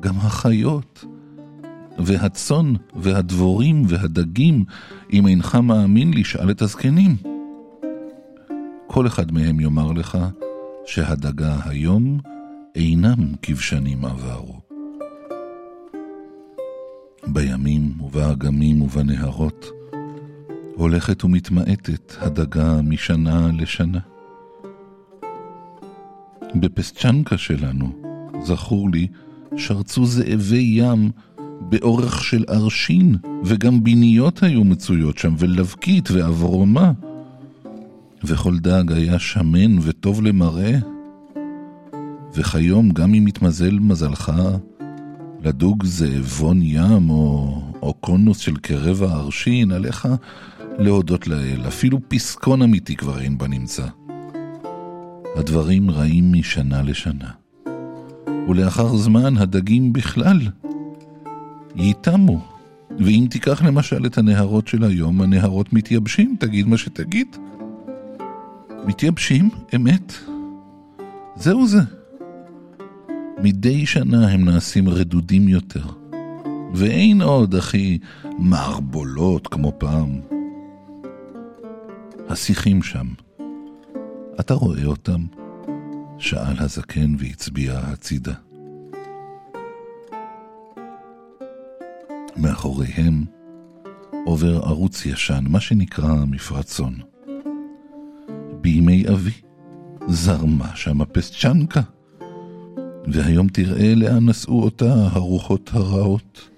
גם 0.00 0.16
החיות. 0.16 1.04
והצאן, 1.98 2.72
והדבורים, 2.96 3.82
והדגים, 3.88 4.64
אם 5.12 5.26
אינך 5.26 5.54
מאמין 5.54 6.14
לי, 6.14 6.24
שאל 6.24 6.50
את 6.50 6.62
הזקנים. 6.62 7.16
כל 8.86 9.06
אחד 9.06 9.32
מהם 9.32 9.60
יאמר 9.60 9.92
לך 9.92 10.18
שהדגה 10.86 11.56
היום 11.64 12.20
אינם 12.74 13.34
כבשנים 13.42 14.04
עברו. 14.04 14.60
בימים 17.26 18.00
ובאגמים 18.00 18.82
ובנהרות 18.82 19.70
הולכת 20.76 21.24
ומתמעטת 21.24 22.14
הדגה 22.20 22.80
משנה 22.82 23.48
לשנה. 23.58 24.09
בפסצ'נקה 26.54 27.38
שלנו, 27.38 27.92
זכור 28.44 28.90
לי, 28.90 29.06
שרצו 29.56 30.06
זאבי 30.06 30.72
ים 30.76 31.10
באורך 31.60 32.24
של 32.24 32.44
ארשין, 32.48 33.16
וגם 33.44 33.84
ביניות 33.84 34.42
היו 34.42 34.64
מצויות 34.64 35.18
שם, 35.18 35.34
ולבקית 35.38 36.10
ואברומה. 36.10 36.92
וכל 38.24 38.58
דג 38.58 38.92
היה 38.92 39.18
שמן 39.18 39.78
וטוב 39.82 40.22
למראה. 40.22 40.78
וכיום, 42.34 42.90
גם 42.90 43.14
אם 43.14 43.24
מתמזל 43.24 43.78
מזלך 43.78 44.32
לדוג 45.42 45.84
זאבון 45.84 46.62
ים 46.62 47.10
או, 47.10 47.62
או 47.82 47.94
קונוס 47.94 48.38
של 48.38 48.56
כרבע 48.56 49.12
ארשין, 49.12 49.72
עליך 49.72 50.08
להודות 50.78 51.26
לאל, 51.26 51.60
אפילו 51.68 51.98
פסקון 52.08 52.62
אמיתי 52.62 52.96
כבר 52.96 53.20
אין 53.20 53.38
בנמצא. 53.38 53.86
הדברים 55.36 55.90
רעים 55.90 56.32
משנה 56.32 56.82
לשנה. 56.82 57.30
ולאחר 58.48 58.96
זמן 58.96 59.36
הדגים 59.36 59.92
בכלל 59.92 60.40
ייתמו. 61.76 62.40
ואם 62.98 63.26
תיקח 63.30 63.62
למשל 63.62 64.06
את 64.06 64.18
הנהרות 64.18 64.68
של 64.68 64.84
היום, 64.84 65.20
הנהרות 65.20 65.72
מתייבשים, 65.72 66.36
תגיד 66.38 66.66
מה 66.66 66.76
שתגיד. 66.76 67.36
מתייבשים, 68.86 69.50
אמת. 69.76 70.12
זהו 71.36 71.66
זה. 71.66 71.80
מדי 73.42 73.86
שנה 73.86 74.28
הם 74.28 74.44
נעשים 74.44 74.88
רדודים 74.88 75.48
יותר. 75.48 75.84
ואין 76.74 77.22
עוד, 77.22 77.54
אחי, 77.54 77.98
מערבולות 78.38 79.46
כמו 79.46 79.72
פעם. 79.78 80.20
השיחים 82.28 82.82
שם, 82.82 83.06
אתה 84.40 84.54
רואה 84.54 84.84
אותם? 84.84 85.26
שאל 86.18 86.56
הזקן 86.58 87.14
והצביע 87.18 87.78
הצידה. 87.78 88.34
מאחוריהם 92.36 93.24
עובר 94.26 94.56
ערוץ 94.56 95.06
ישן, 95.06 95.44
מה 95.48 95.60
שנקרא 95.60 96.24
מפרצון. 96.24 96.94
בימי 98.60 99.04
אבי 99.12 99.30
זרמה 100.08 100.76
שם 100.76 101.00
הפסצ'נקה, 101.00 101.80
והיום 103.06 103.48
תראה 103.48 103.94
לאן 103.94 104.28
נשאו 104.28 104.62
אותה 104.62 104.92
הרוחות 104.94 105.70
הרעות. 105.72 106.48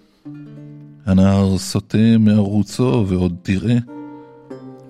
הנהר 1.06 1.58
סוטה 1.58 2.18
מערוצו 2.18 3.04
ועוד 3.08 3.36
תראה, 3.42 3.78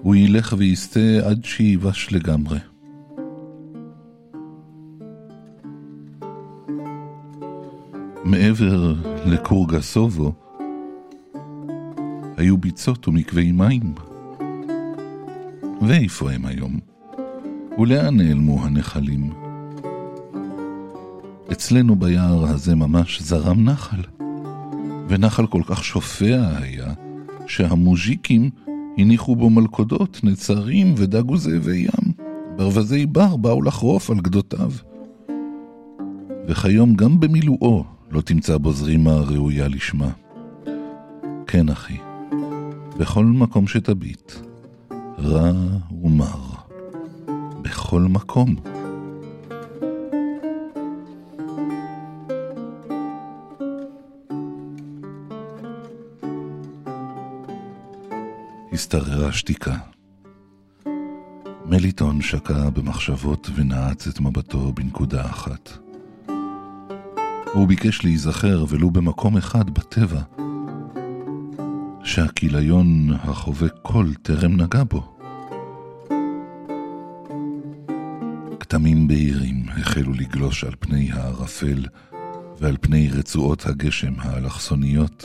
הוא 0.02 0.16
ילך 0.16 0.55
ויסטה 0.59 1.00
עד 1.24 1.44
שייבש 1.44 2.09
לגמרי. 2.12 2.71
מעבר 8.32 8.94
לקורגסובו 9.26 10.32
היו 12.36 12.58
ביצות 12.58 13.08
ומקווי 13.08 13.52
מים. 13.52 13.94
ואיפה 15.88 16.30
הם 16.30 16.46
היום? 16.46 16.78
ולאן 17.78 18.16
נעלמו 18.16 18.64
הנחלים? 18.64 19.30
אצלנו 21.52 21.96
ביער 21.96 22.44
הזה 22.44 22.74
ממש 22.74 23.22
זרם 23.22 23.64
נחל, 23.64 24.02
ונחל 25.08 25.46
כל 25.46 25.62
כך 25.66 25.84
שופע 25.84 26.40
היה, 26.60 26.92
שהמוז'יקים 27.46 28.50
הניחו 28.98 29.36
בו 29.36 29.50
מלכודות, 29.50 30.20
נצרים 30.24 30.94
ודגו 30.96 31.36
זאבי 31.36 31.76
ים. 31.76 32.12
ברווזי 32.56 33.06
בר 33.06 33.36
באו 33.36 33.62
לחרוף 33.62 34.10
על 34.10 34.20
גדותיו. 34.20 34.70
וכיום 36.48 36.94
גם 36.94 37.20
במילואו 37.20 37.84
לא 38.12 38.20
תמצא 38.20 38.59
בו 38.59 38.72
זרימה 38.72 39.14
ראויה 39.14 39.68
לשמה. 39.68 40.11
כן, 41.46 41.68
אחי, 41.68 41.96
בכל 42.98 43.25
מקום 43.25 43.66
שתביט, 43.66 44.33
רע 45.18 45.53
ומר. 46.03 46.53
בכל 47.62 48.01
מקום. 48.01 48.57
השתררה 58.72 59.33
שתיקה. 59.33 59.77
מליטון 61.66 62.20
שקע 62.20 62.70
במחשבות 62.70 63.51
ונעץ 63.55 64.07
את 64.07 64.20
מבטו 64.20 64.72
בנקודה 64.72 65.27
אחת. 65.27 65.81
הוא 67.52 67.68
ביקש 67.68 68.04
להיזכר 68.04 68.64
ולו 68.68 68.90
במקום 68.90 69.36
אחד 69.36 69.70
בטבע, 69.70 70.20
שהכיליון 72.04 73.10
החובק 73.12 73.72
קול 73.82 74.14
טרם 74.14 74.60
נגע 74.60 74.82
בו. 74.84 75.18
כתמים 78.60 79.08
בהירים 79.08 79.64
החלו 79.68 80.12
לגלוש 80.12 80.64
על 80.64 80.74
פני 80.78 81.12
הערפל, 81.12 81.84
ועל 82.60 82.76
פני 82.80 83.08
רצועות 83.10 83.66
הגשם 83.66 84.12
האלכסוניות 84.18 85.24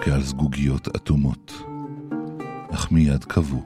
כעל 0.00 0.22
זגוגיות 0.22 0.88
אטומות. 0.88 1.52
אך 2.70 2.92
מיד 2.92 3.24
קבעו. 3.24 3.62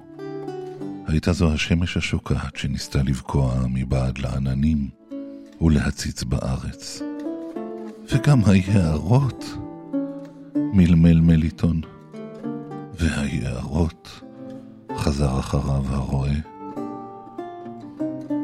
הייתה 1.06 1.32
זו 1.32 1.52
השמש 1.52 1.96
השוקעת 1.96 2.56
שניסתה 2.56 3.02
לבקוע 3.02 3.54
מבעד 3.68 4.18
לעננים 4.18 4.88
ולהציץ 5.60 6.22
בארץ. 6.22 7.11
וגם 8.14 8.40
היערות, 8.46 9.56
מלמל 10.54 11.20
מליטון. 11.20 11.80
והיערות, 12.94 14.20
חזר 14.96 15.40
אחריו 15.40 15.84
הרועה. 15.88 16.34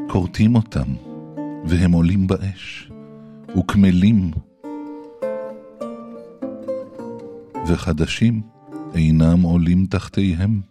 כורתים 0.09 0.55
אותם, 0.55 0.93
והם 1.65 1.91
עולים 1.91 2.27
באש, 2.27 2.91
וקמלים. 3.57 4.31
וחדשים 7.67 8.41
אינם 8.95 9.41
עולים 9.41 9.85
תחתיהם. 9.85 10.61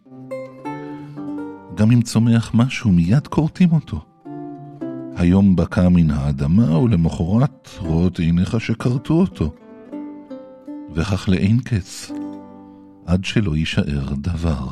גם 1.74 1.90
אם 1.92 2.02
צומח 2.02 2.50
משהו, 2.54 2.92
מיד 2.92 3.26
כורתים 3.26 3.72
אותו. 3.72 4.07
היום 5.18 5.56
בקע 5.56 5.88
מן 5.88 6.10
האדמה, 6.10 6.78
ולמחרת 6.78 7.68
רואות 7.78 8.18
עיניך 8.18 8.60
שכרתו 8.60 9.14
אותו. 9.14 9.54
וכך 10.94 11.28
לאין 11.28 11.60
קץ, 11.60 12.10
עד 13.06 13.24
שלא 13.24 13.56
יישאר 13.56 14.14
דבר. 14.14 14.68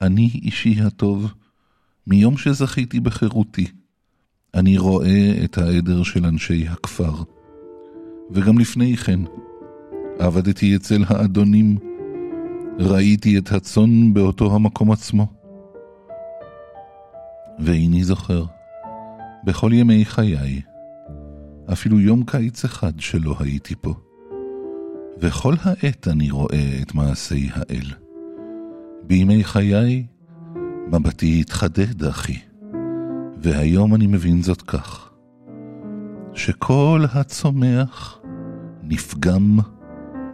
אני 0.00 0.30
אישי 0.42 0.80
הטוב, 0.80 1.32
מיום 2.06 2.36
שזכיתי 2.36 3.00
בחירותי, 3.00 3.66
אני 4.54 4.78
רואה 4.78 5.32
את 5.44 5.58
העדר 5.58 6.02
של 6.02 6.26
אנשי 6.26 6.68
הכפר. 6.68 7.14
וגם 8.30 8.58
לפני 8.58 8.96
כן, 8.96 9.20
עבדתי 10.18 10.76
אצל 10.76 11.04
האדונים, 11.06 11.78
ראיתי 12.78 13.38
את 13.38 13.52
הצאן 13.52 14.14
באותו 14.14 14.54
המקום 14.54 14.90
עצמו. 14.90 15.26
ואיני 17.58 18.04
זוכר, 18.04 18.44
בכל 19.44 19.70
ימי 19.72 20.04
חיי, 20.04 20.60
אפילו 21.72 22.00
יום 22.00 22.24
קיץ 22.24 22.64
אחד 22.64 23.00
שלא 23.00 23.34
הייתי 23.40 23.74
פה. 23.80 23.94
וכל 25.20 25.54
העת 25.62 26.08
אני 26.08 26.30
רואה 26.30 26.78
את 26.82 26.94
מעשי 26.94 27.48
האל. 27.52 27.86
בימי 29.06 29.44
חיי, 29.44 30.06
מבטי 30.92 31.40
התחדד, 31.40 32.04
אחי, 32.04 32.38
והיום 33.38 33.94
אני 33.94 34.06
מבין 34.06 34.42
זאת 34.42 34.62
כך, 34.62 35.10
שכל 36.34 37.04
הצומח 37.14 38.18
נפגם 38.82 39.58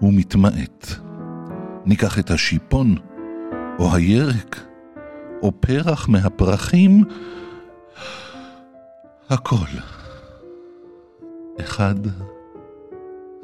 ומתמעט. 0.02 0.86
ניקח 1.86 2.18
את 2.18 2.30
השיפון, 2.30 2.94
או 3.78 3.94
הירק, 3.94 4.60
או 5.42 5.52
פרח 5.60 6.08
מהפרחים, 6.08 7.04
הכל. 9.30 9.78
אחד 11.60 11.94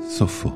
סופו. 0.01 0.51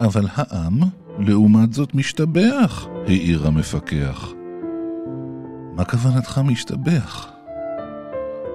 אבל 0.00 0.26
העם, 0.32 0.78
לעומת 1.18 1.72
זאת, 1.72 1.94
משתבח, 1.94 2.86
העיר 3.06 3.46
המפקח. 3.46 4.32
מה 5.76 5.84
כוונתך 5.84 6.40
משתבח? 6.44 7.32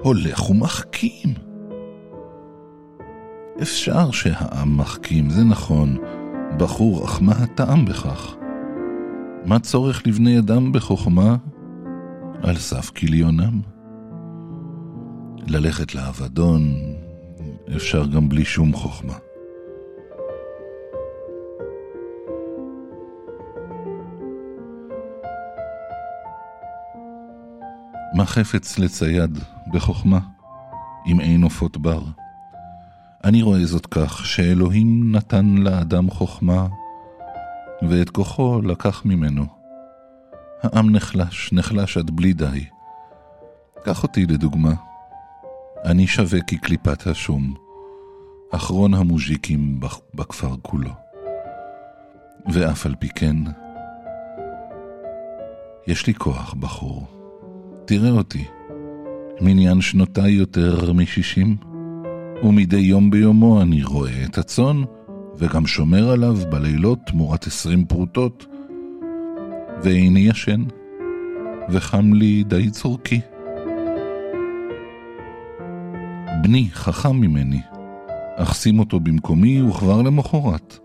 הולך 0.02 0.50
ומחכים. 0.50 1.34
אפשר 3.62 4.10
שהעם 4.10 4.76
מחכים, 4.76 5.30
זה 5.30 5.44
נכון, 5.44 5.96
בחור, 6.56 7.04
אך 7.04 7.22
מה 7.22 7.32
הטעם 7.32 7.84
בכך? 7.84 8.41
מה 9.46 9.58
צורך 9.58 10.06
לבני 10.06 10.38
אדם 10.38 10.72
בחוכמה 10.72 11.36
על 12.42 12.56
סף 12.56 12.90
כליונם? 12.90 13.60
ללכת 15.46 15.94
לאבדון 15.94 16.74
אפשר 17.76 18.06
גם 18.06 18.28
בלי 18.28 18.44
שום 18.44 18.72
חוכמה. 18.72 19.14
מה 28.14 28.26
חפץ 28.26 28.78
לצייד 28.78 29.38
בחוכמה, 29.72 30.18
אם 31.06 31.20
אין 31.20 31.42
עופות 31.42 31.76
בר? 31.76 32.02
אני 33.24 33.42
רואה 33.42 33.66
זאת 33.66 33.86
כך 33.86 34.26
שאלוהים 34.26 35.16
נתן 35.16 35.46
לאדם 35.46 36.10
חוכמה, 36.10 36.66
ואת 37.88 38.10
כוחו 38.10 38.62
לקח 38.62 39.02
ממנו. 39.04 39.46
העם 40.62 40.90
נחלש, 40.90 41.52
נחלש 41.52 41.96
עד 41.96 42.10
בלי 42.10 42.32
די. 42.32 42.64
קח 43.84 44.02
אותי 44.02 44.26
לדוגמה. 44.26 44.72
אני 45.84 46.06
שווה 46.06 46.40
כקליפת 46.40 47.06
השום, 47.06 47.54
אחרון 48.50 48.94
המוז'יקים 48.94 49.80
בכפר 50.14 50.54
כולו. 50.62 50.90
ואף 52.52 52.86
על 52.86 52.94
פי 52.94 53.08
כן, 53.08 53.36
יש 55.86 56.06
לי 56.06 56.14
כוח, 56.14 56.54
בחור. 56.54 57.06
תראה 57.84 58.10
אותי. 58.10 58.44
מניין 59.40 59.80
שנותיי 59.80 60.32
יותר 60.32 60.92
משישים, 60.92 61.56
ומדי 62.42 62.76
יום 62.76 63.10
ביומו 63.10 63.62
אני 63.62 63.82
רואה 63.82 64.24
את 64.24 64.38
הצאן, 64.38 64.82
וגם 65.38 65.66
שומר 65.66 66.10
עליו 66.10 66.36
בלילות 66.50 66.98
תמורת 67.06 67.46
עשרים 67.46 67.84
פרוטות, 67.84 68.46
ואיני 69.82 70.20
ישן, 70.20 70.64
וחם 71.68 72.12
לי 72.12 72.44
די 72.44 72.70
צורכי. 72.70 73.20
בני 76.42 76.68
חכם 76.72 77.16
ממני, 77.16 77.60
אך 78.36 78.54
שים 78.54 78.78
אותו 78.78 79.00
במקומי 79.00 79.62
וכבר 79.62 80.02
למחרת. 80.02 80.78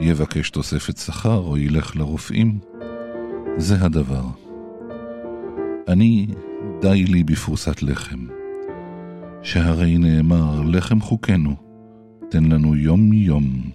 יבקש 0.00 0.50
תוספת 0.50 0.96
שכר 0.96 1.38
או 1.38 1.58
ילך 1.58 1.96
לרופאים. 1.96 2.58
זה 3.56 3.76
הדבר. 3.80 4.24
אני, 5.88 6.26
די 6.80 7.04
לי 7.04 7.24
בפרוסת 7.24 7.82
לחם. 7.82 8.26
שהרי 9.42 9.98
נאמר, 9.98 10.62
לחם 10.66 11.00
חוקנו, 11.00 11.69
תן 12.30 12.44
לנו 12.44 12.76
יום-יום. 12.76 13.70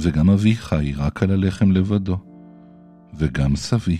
וגם 0.00 0.30
אבי 0.30 0.54
חי 0.54 0.92
רק 0.96 1.22
על 1.22 1.30
הלחם 1.30 1.70
לבדו, 1.70 2.16
וגם 3.18 3.56
סבי. 3.56 3.98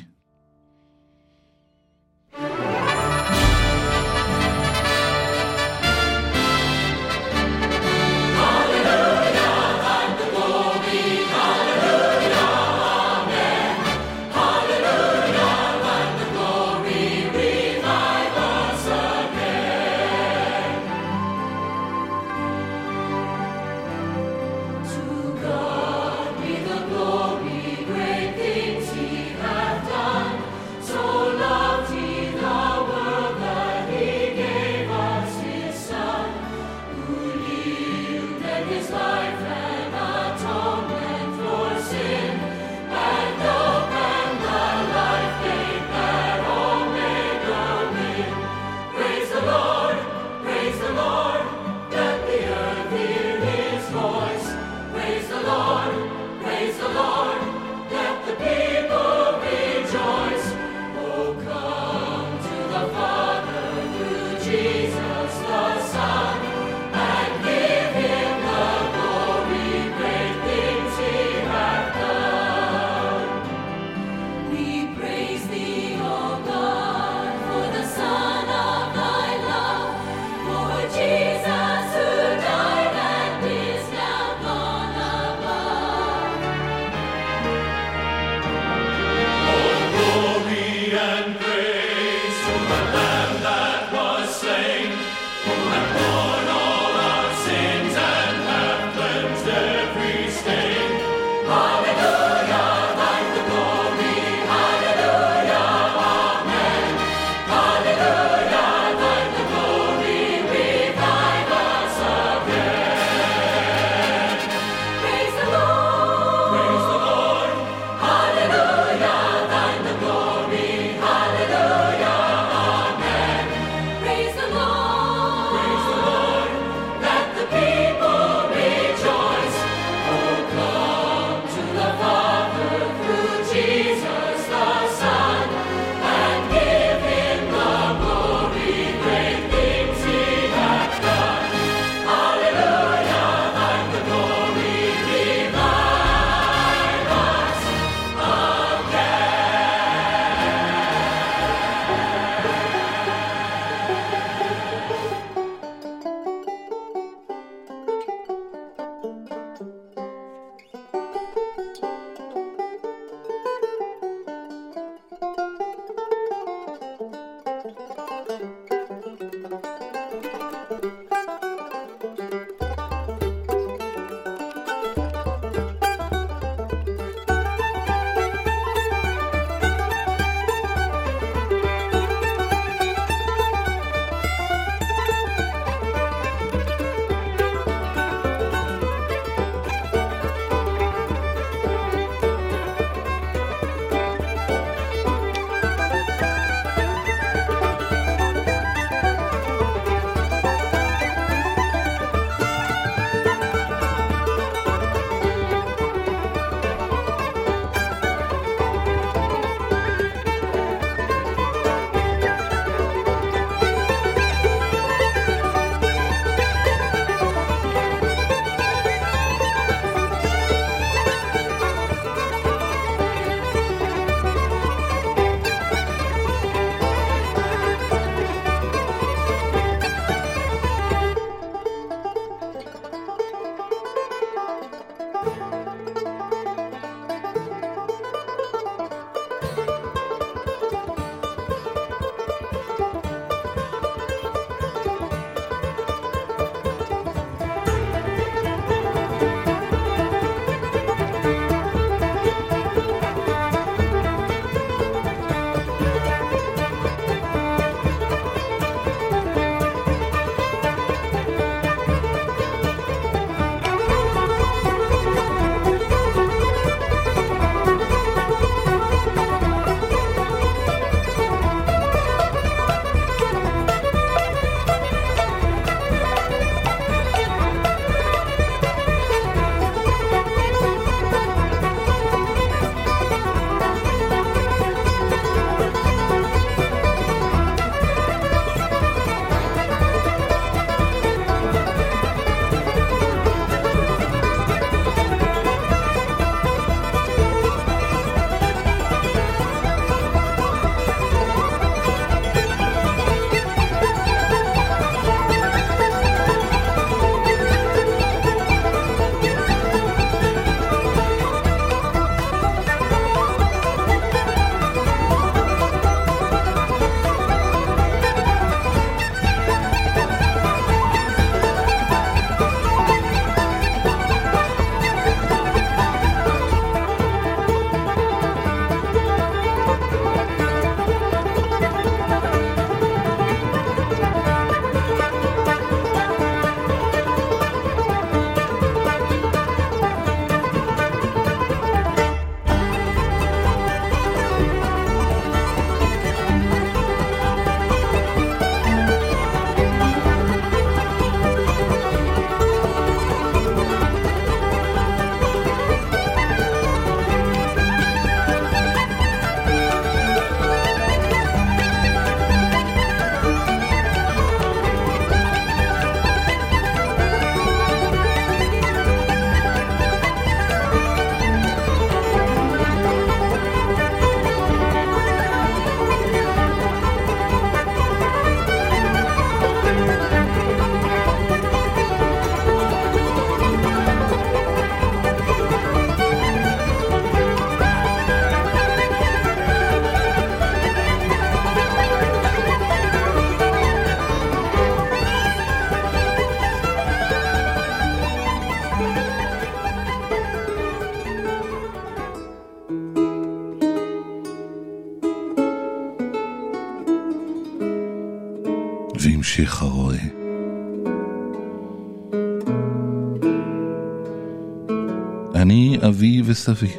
אבי 416.57 416.73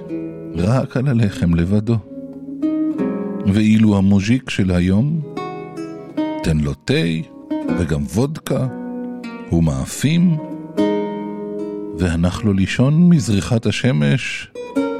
רק 0.55 0.97
על 0.97 1.07
הלחם 1.07 1.53
לבדו. 1.53 1.97
ואילו 3.53 3.97
המוז'יק 3.97 4.49
של 4.49 4.71
היום, 4.71 5.21
תן 6.43 6.57
לו 6.57 6.73
תה 6.73 6.93
וגם 7.79 8.03
וודקה 8.03 8.67
ומאפים, 9.51 10.37
והנח 11.97 12.43
לו 12.43 12.53
לישון 12.53 13.09
מזריחת 13.09 13.65
השמש 13.65 14.51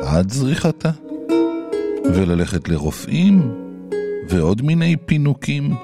עד 0.01 0.31
זריחתה, 0.31 0.91
וללכת 2.05 2.69
לרופאים 2.69 3.51
ועוד 4.29 4.61
מיני 4.61 4.95
פינוקים, 5.05 5.75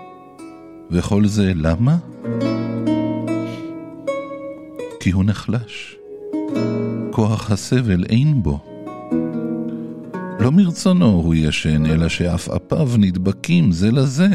וכל 0.91 1.25
זה 1.25 1.51
למה? 1.55 1.97
כי 4.99 5.11
הוא 5.11 5.23
נחלש. 5.23 5.97
כוח 7.11 7.51
הסבל 7.51 8.03
אין 8.09 8.43
בו. 8.43 8.72
לא 10.43 10.51
מרצונו 10.51 11.05
הוא 11.05 11.35
ישן, 11.35 11.85
אלא 11.85 12.09
שעפעפיו 12.09 12.89
נדבקים 12.97 13.71
זה 13.71 13.91
לזה, 13.91 14.27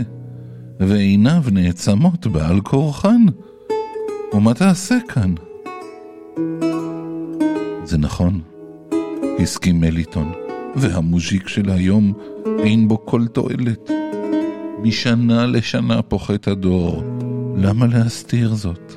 ועיניו 0.81 1.45
נעצמות 1.53 2.27
בעל 2.27 2.61
כורחן. 2.61 3.27
ומה 4.35 4.55
תעשה 4.55 4.99
כאן? 5.09 5.35
זה 7.85 7.99
נכון, 7.99 8.41
הסכים 9.39 9.81
מליטון, 9.81 10.33
והמוז'יק 10.77 11.49
של 11.49 11.71
היום 11.71 12.13
אין 12.59 12.89
בו 12.89 13.07
כל 13.07 13.27
תועלת. 13.27 13.91
משנה 14.83 15.47
לשנה 15.47 16.03
פוחת 16.03 16.49
הדור, 16.49 17.03
למה 17.57 17.87
להסתיר 17.87 18.55
זאת? 18.55 18.93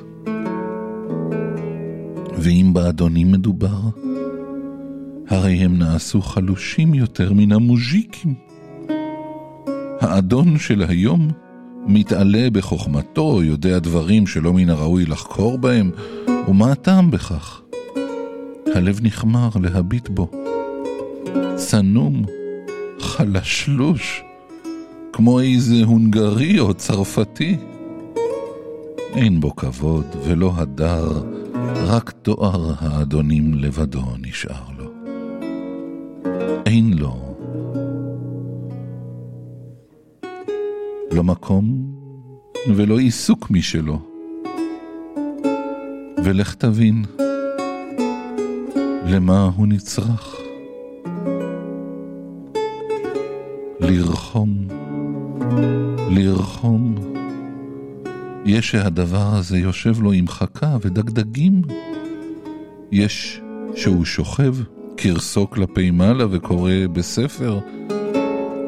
ואם 2.38 2.70
באדונים 2.74 3.32
מדובר, 3.32 3.80
הרי 5.32 5.52
הם 5.52 5.78
נעשו 5.78 6.22
חלושים 6.22 6.94
יותר 6.94 7.32
מן 7.32 7.52
המוז'יקים. 7.52 8.34
האדון 10.00 10.58
של 10.58 10.84
היום 10.88 11.30
מתעלה 11.86 12.50
בחוכמתו, 12.52 13.42
יודע 13.42 13.78
דברים 13.78 14.26
שלא 14.26 14.52
מן 14.52 14.70
הראוי 14.70 15.04
לחקור 15.06 15.58
בהם, 15.58 15.90
ומה 16.48 16.72
הטעם 16.72 17.10
בכך? 17.10 17.62
הלב 18.74 19.00
נחמר 19.02 19.48
להביט 19.62 20.08
בו. 20.08 20.30
צנום, 21.56 22.22
חלשלוש, 23.00 24.22
כמו 25.12 25.40
איזה 25.40 25.84
הונגרי 25.84 26.60
או 26.60 26.74
צרפתי. 26.74 27.56
אין 29.14 29.40
בו 29.40 29.56
כבוד 29.56 30.06
ולא 30.24 30.52
הדר, 30.56 31.22
רק 31.74 32.10
תואר 32.10 32.72
האדונים 32.80 33.54
לבדו 33.54 34.02
נשאר. 34.20 34.71
אין 36.72 36.92
לו 36.98 37.36
לא 41.12 41.24
מקום 41.24 41.94
ולא 42.74 42.98
עיסוק 42.98 43.50
משלו. 43.50 43.98
ולך 46.24 46.54
תבין 46.54 47.04
למה 49.06 49.50
הוא 49.56 49.66
נצרך. 49.66 50.36
לרחום, 53.80 54.68
לרחום. 56.10 56.94
יש 58.44 58.70
שהדבר 58.70 59.34
הזה 59.34 59.58
יושב 59.58 60.02
לו 60.02 60.12
עם 60.12 60.28
חכה 60.28 60.76
ודגדגים. 60.80 61.62
יש 62.92 63.40
שהוא 63.74 64.04
שוכב 64.04 64.54
כרסו 65.02 65.50
כלפי 65.50 65.90
מעלה 65.90 66.24
וקורא 66.30 66.72
בספר, 66.92 67.60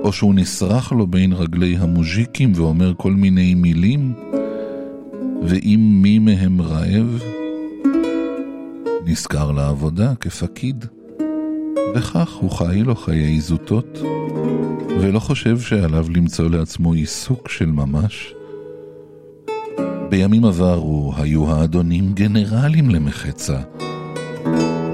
או 0.02 0.12
שהוא 0.12 0.34
נסרח 0.34 0.92
לו 0.92 1.06
בין 1.06 1.32
רגלי 1.32 1.76
המוז'יקים 1.76 2.52
ואומר 2.54 2.92
כל 2.96 3.12
מיני 3.12 3.54
מילים, 3.54 4.12
ואם 5.42 5.98
מי 6.02 6.18
מהם 6.18 6.60
רעב, 6.60 7.22
נזכר 9.04 9.50
לעבודה 9.50 10.14
כפקיד, 10.20 10.84
וכך 11.94 12.32
הוא 12.32 12.50
חי 12.50 12.82
לו 12.82 12.94
חיי 12.94 13.40
זוטות, 13.40 13.98
ולא 15.00 15.18
חושב 15.18 15.60
שעליו 15.60 16.06
למצוא 16.14 16.50
לעצמו 16.50 16.92
עיסוק 16.92 17.48
של 17.48 17.66
ממש. 17.66 18.34
בימים 20.08 20.44
עברו 20.44 21.12
היו 21.16 21.50
האדונים 21.50 22.12
גנרלים 22.12 22.90
למחצה, 22.90 23.58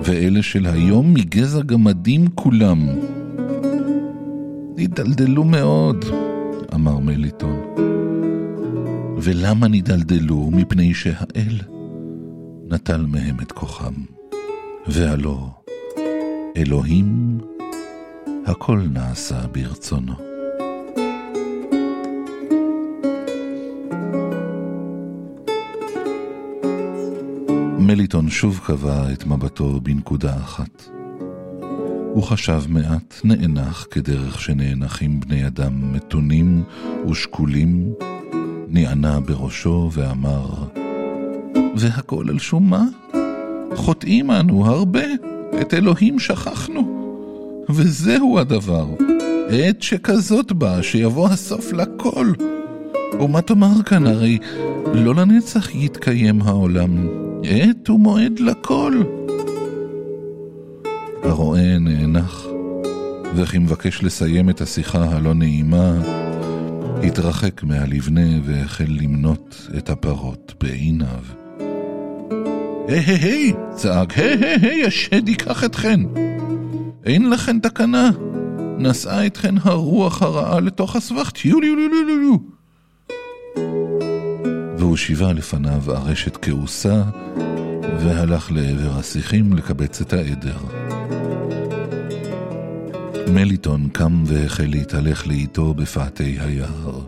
ואלה 0.05 0.43
של 0.43 0.67
היום 0.67 1.15
מגזע 1.15 1.63
גמדים 1.63 2.27
כולם. 2.35 2.79
נדלדלו 4.77 5.45
מאוד, 5.45 6.05
אמר 6.75 6.99
מליטון. 6.99 7.61
ולמה 9.19 9.69
נדלדלו? 9.69 10.51
מפני 10.53 10.95
שהאל 10.95 11.61
נטל 12.71 13.07
מהם 13.07 13.37
את 13.43 13.53
כוחם. 13.53 13.95
והלא, 14.87 15.49
אלוהים, 16.57 17.39
הכל 18.47 18.81
נעשה 18.93 19.47
ברצונו. 19.53 20.30
מליטון 27.91 28.31
שוב 28.31 28.61
קבע 28.67 29.13
את 29.13 29.27
מבטו 29.27 29.81
בנקודה 29.83 30.37
אחת. 30.37 30.89
הוא 32.13 32.23
חשב 32.23 32.63
מעט, 32.69 33.21
נאנח 33.25 33.87
כדרך 33.91 34.41
שנאנחים 34.41 35.21
בני 35.21 35.47
אדם 35.47 35.93
מתונים 35.93 36.63
ושקולים, 37.11 37.93
נענה 38.69 39.21
בראשו 39.21 39.91
ואמר, 39.93 40.49
והכל 41.77 42.25
על 42.29 42.39
שום 42.39 42.71
מה? 42.71 42.85
חוטאים 43.75 44.31
אנו 44.31 44.67
הרבה, 44.67 45.05
את 45.61 45.75
אלוהים 45.75 46.19
שכחנו. 46.19 47.13
וזהו 47.71 48.39
הדבר, 48.39 48.87
עת 49.49 49.83
שכזאת 49.83 50.53
באה, 50.53 50.83
שיבוא 50.83 51.29
הסוף 51.29 51.73
לכל. 51.73 52.33
ומה 53.21 53.43
תאמר 53.43 53.83
כאן, 53.83 54.07
הרי 54.07 54.39
לא 54.95 55.15
לנצח 55.15 55.75
יתקיים 55.75 56.43
העולם, 56.43 57.09
עת 57.45 57.91
ומועד 57.91 58.41
לכל. 58.41 59.03
הרועה 61.23 61.79
נאנח, 61.79 62.47
וכי 63.37 63.59
מבקש 63.59 64.03
לסיים 64.03 64.51
את 64.51 64.61
השיחה 64.61 65.05
הלא 65.05 65.35
נעימה, 65.35 65.95
התרחק 67.03 67.63
מהלבנה 67.63 68.41
והחל 68.45 68.87
למנות 68.89 69.69
את 69.79 69.91
הפרות 69.91 70.55
בעיניו. 70.61 71.25
היי 72.89 73.01
היי 73.01 73.17
היי! 73.17 73.53
צעק, 73.75 74.19
היי 74.19 74.37
היי 74.45 74.57
היי, 74.63 74.87
השד 74.87 75.29
ייקח 75.29 75.65
אתכן! 75.65 76.01
אין 77.05 77.31
לכן 77.31 77.59
תקנה! 77.59 78.11
נשאה 78.79 79.27
אתכן 79.27 79.55
הרוח 79.63 80.23
הרעה 80.23 80.61
לתוך 80.61 80.97
הסבך, 80.97 81.31
טיו 81.31 81.61
ליו 84.91 84.97
ליו 84.97 84.97
ליו 84.97 84.97
ליו! 84.97 84.97
והוא 84.97 84.97
שיבה 84.97 85.33
לפניו 85.33 85.83
ארשת 85.89 86.37
כעוסה, 86.43 87.03
והלך 88.01 88.53
לעבר 88.53 88.99
השיחים 88.99 89.53
לקבץ 89.53 90.01
את 90.01 90.13
העדר. 90.13 90.59
מליטון 93.29 93.89
קם 93.93 94.23
והחל 94.27 94.67
להתהלך 94.67 95.27
לאיתו 95.27 95.75
בפאתי 95.75 96.37
היער. 96.41 97.01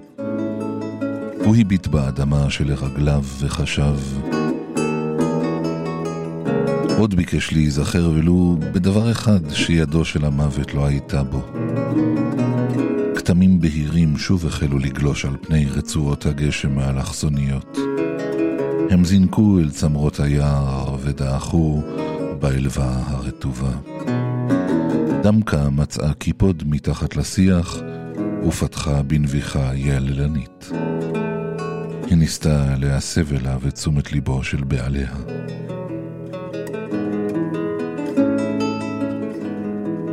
הוא 1.45 1.57
הביט 1.57 1.87
באדמה 1.87 2.51
שלרגליו 2.51 3.25
וחשב, 3.41 3.97
עוד 6.99 7.15
ביקש 7.15 7.53
להיזכר 7.53 8.11
ולו 8.15 8.57
בדבר 8.73 9.11
אחד 9.11 9.51
שידו 9.51 10.05
של 10.05 10.25
המוות 10.25 10.75
לא 10.75 10.87
הייתה 10.87 11.23
בו. 11.23 11.43
כתמים 13.25 13.61
בהירים 13.61 14.19
שוב 14.19 14.47
החלו 14.47 14.79
לגלוש 14.79 15.25
על 15.25 15.37
פני 15.41 15.67
רצועות 15.67 16.27
הגשם 16.27 16.79
האלכסוניות. 16.79 17.79
הם 18.91 19.05
זינקו 19.05 19.59
אל 19.59 19.71
צמרות 19.71 20.21
היער 20.21 20.97
ודעכו 21.03 21.83
בעלווה 22.39 23.03
הרטובה. 23.07 23.73
דמקה 25.23 25.71
מצאה 25.71 26.15
קיפוד 26.15 26.63
מתחת 26.67 27.17
לשיח 27.17 27.77
ופתחה 28.47 29.03
בנביחה 29.03 29.71
יללנית. 29.75 30.71
היא 32.07 32.17
ניסתה 32.17 32.75
להסב 32.79 33.33
אליו 33.33 33.61
את 33.69 33.75
תשומת 33.75 34.13
ליבו 34.13 34.45
של 34.45 34.65
בעליה. 34.65 35.11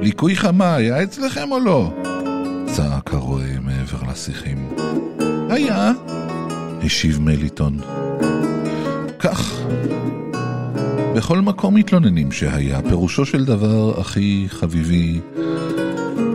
ליקוי 0.02 0.36
חמה 0.36 0.76
היה 0.76 1.04
אצלכם 1.04 1.52
או 1.52 1.60
לא? 1.60 1.94
צעק 3.10 3.18
הרועה 3.18 3.60
מעבר 3.62 4.12
לשיחים. 4.12 4.70
היה, 5.50 5.92
השיב 6.84 7.22
מליטון. 7.22 7.80
כך, 9.20 9.62
בכל 11.16 11.42
מקום 11.42 11.76
מתלוננים 11.76 12.32
שהיה, 12.32 12.82
פירושו 12.82 13.26
של 13.26 13.46
דבר, 13.46 14.02
אחי 14.02 14.46
חביבי, 14.50 15.20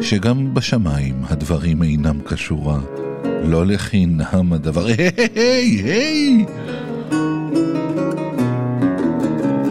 שגם 0.00 0.54
בשמיים 0.54 1.22
הדברים 1.28 1.82
אינם 1.82 2.20
כשורה. 2.28 2.80
לא 3.44 3.66
לחינם 3.66 4.52
הדבר... 4.52 4.86
היי, 4.86 5.10
היי, 5.34 5.82
היי! 5.82 6.44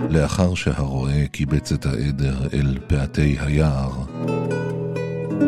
לאחר 0.10 0.56
שהרועה 0.56 1.28
קיבץ 1.32 1.72
את 1.72 1.86
העדר 1.86 2.38
אל 2.54 2.78
פאתי 2.88 3.38
היער, 3.40 3.92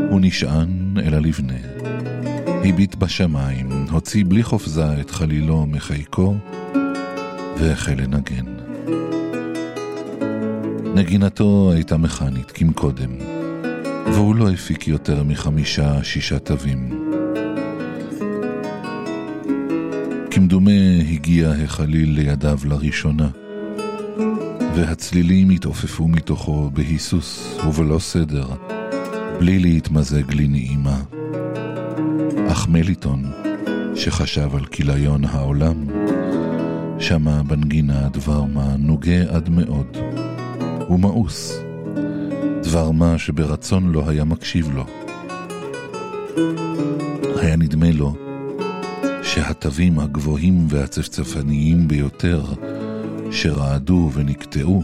הוא 0.10 0.20
נשען 0.22 0.85
אל 1.00 1.14
הלבנה, 1.14 1.54
הביט 2.64 2.96
בשמיים, 2.96 3.70
הוציא 3.92 4.24
בלי 4.28 4.44
חופזה 4.44 5.02
את 5.02 5.12
חלילו 5.12 5.66
מחיקו, 5.66 6.36
והחל 7.58 7.94
לנגן. 7.98 8.46
נגינתו 10.96 11.72
הייתה 11.74 11.98
מכנית 11.98 12.52
כמקודם, 12.52 13.12
והוא 14.06 14.36
לא 14.36 14.50
הפיק 14.52 14.88
יותר 14.88 15.24
מחמישה-שישה 15.24 16.40
תווים. 16.40 17.12
כמדומה 20.32 20.72
הגיע 21.12 21.52
החליל 21.64 22.12
לידיו 22.12 22.60
לראשונה, 22.66 23.30
והצלילים 24.76 25.50
התעופפו 25.50 26.08
מתוכו 26.08 26.70
בהיסוס 26.74 27.58
ובלא 27.68 28.00
סדר, 28.00 28.46
בלי 29.40 29.60
להתמזג 29.60 30.34
לנעימה. 30.34 31.02
אך 32.48 32.68
מליטון, 32.68 33.24
שחשב 33.96 34.56
על 34.56 34.66
כיליון 34.66 35.26
העולם, 35.26 35.86
שמע 37.00 37.42
בנגינה 37.42 38.10
דבר 38.10 38.44
מה 38.44 38.76
נוגה 38.80 39.22
עד 39.30 39.50
מאוד, 39.50 39.98
ומאוס, 40.90 41.60
דבר 42.64 42.92
מה 42.92 43.18
שברצון 43.18 43.92
לא 43.92 44.10
היה 44.10 44.24
מקשיב 44.24 44.72
לו. 44.76 44.86
היה 47.36 47.56
נדמה 47.56 47.92
לו 47.92 48.16
שהתווים 49.24 50.00
הגבוהים 50.00 50.68
והצפצפניים 50.70 51.88
ביותר 51.88 52.44
שרעדו 53.32 54.12
ונקטעו, 54.14 54.84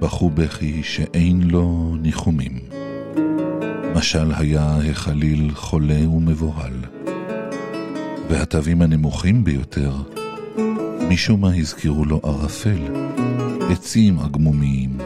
בכו 0.00 0.30
בכי 0.30 0.82
שאין 0.82 1.42
לו 1.42 1.96
ניחומים. 2.02 2.71
משל 4.02 4.32
היה 4.36 4.76
החליל 4.90 5.50
חולה 5.54 6.08
ומבוהל. 6.08 6.72
והתווים 8.30 8.82
הנמוכים 8.82 9.44
ביותר, 9.44 9.92
משום 11.08 11.40
מה 11.40 11.54
הזכירו 11.54 12.04
לו 12.04 12.20
ערפל, 12.24 12.78
עצים 13.70 14.18
עגמומיים, 14.18 14.98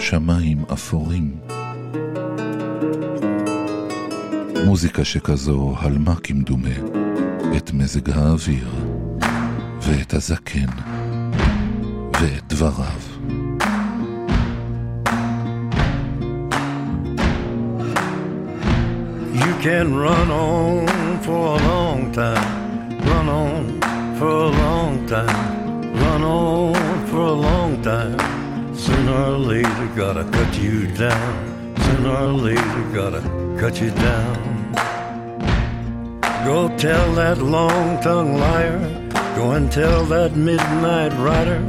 שמיים 0.00 0.64
אפורים. 0.72 1.36
מוזיקה 4.64 5.04
שכזו 5.04 5.74
הלמה 5.78 6.14
כמדומה 6.14 6.76
את 7.56 7.72
מזג 7.72 8.10
האוויר, 8.10 8.68
ואת 9.82 10.14
הזקן, 10.14 10.70
ואת 12.20 12.42
דבריו. 12.48 13.11
Can 19.62 19.94
run 19.94 20.28
on 20.28 21.20
for 21.22 21.56
a 21.56 21.58
long 21.68 22.10
time, 22.10 22.98
run 22.98 23.28
on 23.28 24.16
for 24.18 24.26
a 24.26 24.48
long 24.48 25.06
time, 25.06 25.94
run 25.94 26.24
on 26.24 27.06
for 27.06 27.20
a 27.20 27.32
long 27.32 27.80
time. 27.80 28.18
Sooner 28.74 29.12
or 29.12 29.38
later, 29.38 29.86
gotta 29.94 30.24
cut 30.32 30.58
you 30.58 30.88
down. 30.88 31.76
Sooner 31.76 32.10
or 32.10 32.32
later, 32.32 32.82
gotta 32.92 33.20
cut 33.56 33.80
you 33.80 33.92
down. 33.92 34.72
Go 36.44 36.76
tell 36.76 37.12
that 37.12 37.38
long 37.38 38.02
tongued 38.02 38.40
liar, 38.40 38.80
go 39.36 39.52
and 39.52 39.70
tell 39.70 40.04
that 40.06 40.34
midnight 40.34 41.12
rider. 41.12 41.60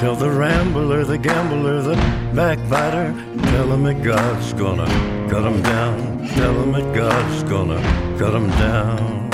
Tell 0.00 0.16
the 0.16 0.28
rambler, 0.28 1.04
the 1.04 1.18
gambler, 1.18 1.82
the 1.82 1.94
backbiter. 2.34 3.14
Tell 3.52 3.72
him 3.72 3.84
that 3.84 4.02
God's 4.02 4.52
gonna 4.54 5.17
cut 5.28 5.44
him 5.44 5.62
down. 5.62 6.26
Tell 6.28 6.54
him 6.62 6.72
that 6.72 6.94
God's 6.94 7.42
gonna 7.44 7.80
cut 8.18 8.34
him 8.34 8.48
down. 8.50 9.30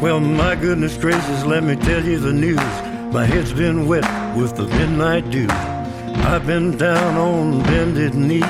Well, 0.00 0.20
my 0.20 0.54
goodness 0.54 0.96
gracious, 0.98 1.44
let 1.44 1.62
me 1.62 1.76
tell 1.76 2.04
you 2.04 2.18
the 2.18 2.32
news. 2.32 2.74
My 3.12 3.24
head's 3.24 3.52
been 3.52 3.86
wet 3.86 4.04
with 4.36 4.54
the 4.56 4.66
midnight 4.66 5.30
dew. 5.30 5.46
I've 5.50 6.46
been 6.46 6.76
down 6.76 7.16
on 7.16 7.62
bended 7.62 8.14
knee, 8.14 8.40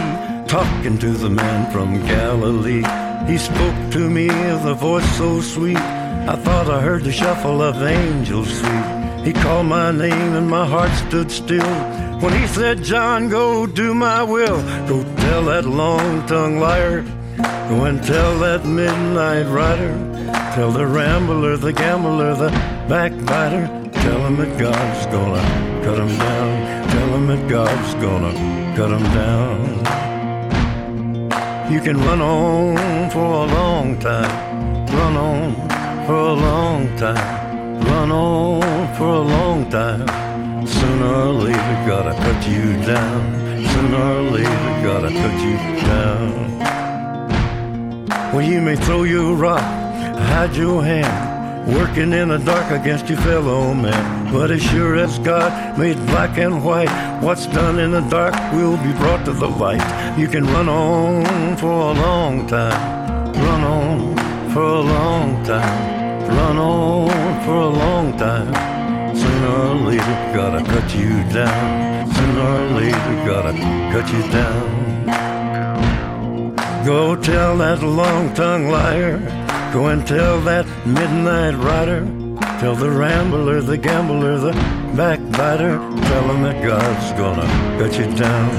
talking 0.49 0.99
to 0.99 1.11
the 1.11 1.31
man 1.31 1.71
from 1.71 2.05
Galilee. 2.07 2.85
He 3.31 3.39
spoke 3.39 3.93
to 3.93 4.11
me 4.11 4.27
with 4.27 4.65
a 4.65 4.75
voice 4.75 5.09
so 5.17 5.41
sweet. 5.41 5.77
I 5.77 6.37
thought 6.37 6.69
I 6.69 6.81
heard 6.81 7.05
the 7.05 7.13
shuffle 7.13 7.63
of 7.63 7.83
angels 7.83 8.49
sweet. 8.59 9.25
He 9.25 9.33
called 9.33 9.67
my 9.67 9.91
name 9.93 10.35
and 10.35 10.49
my 10.49 10.67
heart 10.67 10.91
stood 11.07 11.31
still. 11.31 12.14
When 12.25 12.33
he 12.41 12.47
said, 12.47 12.83
John, 12.83 13.29
go 13.29 13.67
do 13.67 13.93
my 13.93 14.23
will. 14.23 14.63
Go 14.89 15.05
tell 15.17 15.45
that 15.45 15.67
long 15.67 16.27
tongued 16.27 16.59
liar. 16.59 17.03
Go 17.69 17.85
and 17.85 18.03
tell 18.03 18.39
that 18.39 18.65
midnight 18.65 19.43
rider. 19.43 19.93
Tell 20.55 20.71
the 20.73 20.87
rambler, 20.87 21.59
the 21.59 21.75
gambler, 21.75 22.35
the 22.35 22.49
backbiter. 22.89 23.67
Tell 23.93 24.27
him 24.27 24.37
that 24.37 24.59
God's 24.59 25.07
gonna 25.13 25.43
cut 25.85 25.99
him 25.99 26.17
down. 26.17 26.89
Tell 26.89 27.09
him 27.15 27.27
that 27.27 27.47
God's 27.47 27.95
gonna 27.95 28.33
cut 28.75 28.91
him 28.91 29.03
down. 29.21 29.85
You 31.71 31.81
can 31.83 31.99
run 31.99 32.23
on 32.23 33.11
for 33.11 33.45
a 33.45 33.47
long 33.59 33.99
time. 33.99 34.87
Run 34.87 35.17
on 35.19 35.55
for 36.07 36.15
a 36.15 36.33
long 36.33 36.97
time. 36.97 37.85
Run 37.85 38.11
on 38.11 38.95
for 38.97 39.09
a 39.09 39.21
long 39.21 39.69
time. 39.69 40.24
Sooner 40.67 41.07
or 41.07 41.33
later, 41.33 41.85
gotta 41.87 42.15
cut 42.15 42.49
you 42.49 42.73
down. 42.85 43.65
Sooner 43.73 44.03
or 44.03 44.23
later, 44.31 44.83
gotta 44.83 45.09
cut 45.09 45.41
you 45.45 45.57
down. 45.81 46.59
Well, 48.33 48.43
you 48.43 48.61
may 48.61 48.75
throw 48.77 49.03
your 49.05 49.35
rock, 49.35 49.61
hide 49.61 50.57
your 50.57 50.83
hand, 50.83 51.73
working 51.77 52.13
in 52.13 52.29
the 52.31 52.39
dark 52.39 52.71
against 52.71 53.09
your 53.09 53.19
fellow 53.19 53.75
man. 53.75 54.33
But 54.33 54.51
as 54.51 54.63
sure 54.63 54.97
as 54.97 55.19
God 55.21 55.79
made 55.79 55.97
black 56.07 56.39
and 56.39 56.65
white, 56.65 56.91
what's 57.23 57.47
done 57.47 57.79
in 57.79 57.93
the 57.93 58.01
dark 58.01 58.35
will 58.53 58.77
be 58.79 58.93
brought 58.95 59.25
to 59.27 59.33
the 59.33 59.47
light. 59.47 60.19
You 60.19 60.29
can 60.29 60.45
run 60.47 60.69
on 60.69 61.57
for 61.59 61.71
a 61.71 61.93
long 61.93 62.47
time, 62.47 63.33
run 63.35 63.63
on 63.63 64.17
for 64.53 64.63
a 64.63 64.81
long 64.81 65.45
time, 65.45 66.29
run 66.29 66.57
on 66.59 67.45
for 67.45 67.55
a 67.55 67.69
long 67.69 68.17
time. 68.17 68.74
Sooner 69.25 69.55
or 69.69 69.75
later, 69.89 70.17
gotta 70.37 70.63
cut 70.63 70.95
you 70.95 71.13
down. 71.33 72.13
Sooner 72.13 72.47
or 72.57 72.67
later, 72.81 73.15
gotta 73.25 73.53
cut 73.93 74.07
you 74.13 74.23
down. 74.31 74.85
Go 76.85 77.17
tell 77.17 77.57
that 77.57 77.83
long 77.83 78.35
tongued 78.35 78.71
liar. 78.71 79.19
Go 79.73 79.87
and 79.87 80.07
tell 80.07 80.39
that 80.43 80.67
midnight 80.85 81.55
rider. 81.55 82.05
Tell 82.61 82.75
the 82.75 82.91
rambler, 82.91 83.63
the 83.63 83.79
gambler, 83.79 84.39
the 84.39 84.53
backbiter. 84.95 85.79
Tell 85.79 86.25
him 86.31 86.43
that 86.43 86.63
God's 86.63 87.13
gonna 87.19 87.47
cut 87.79 87.99
you 87.99 88.07
down. 88.15 88.51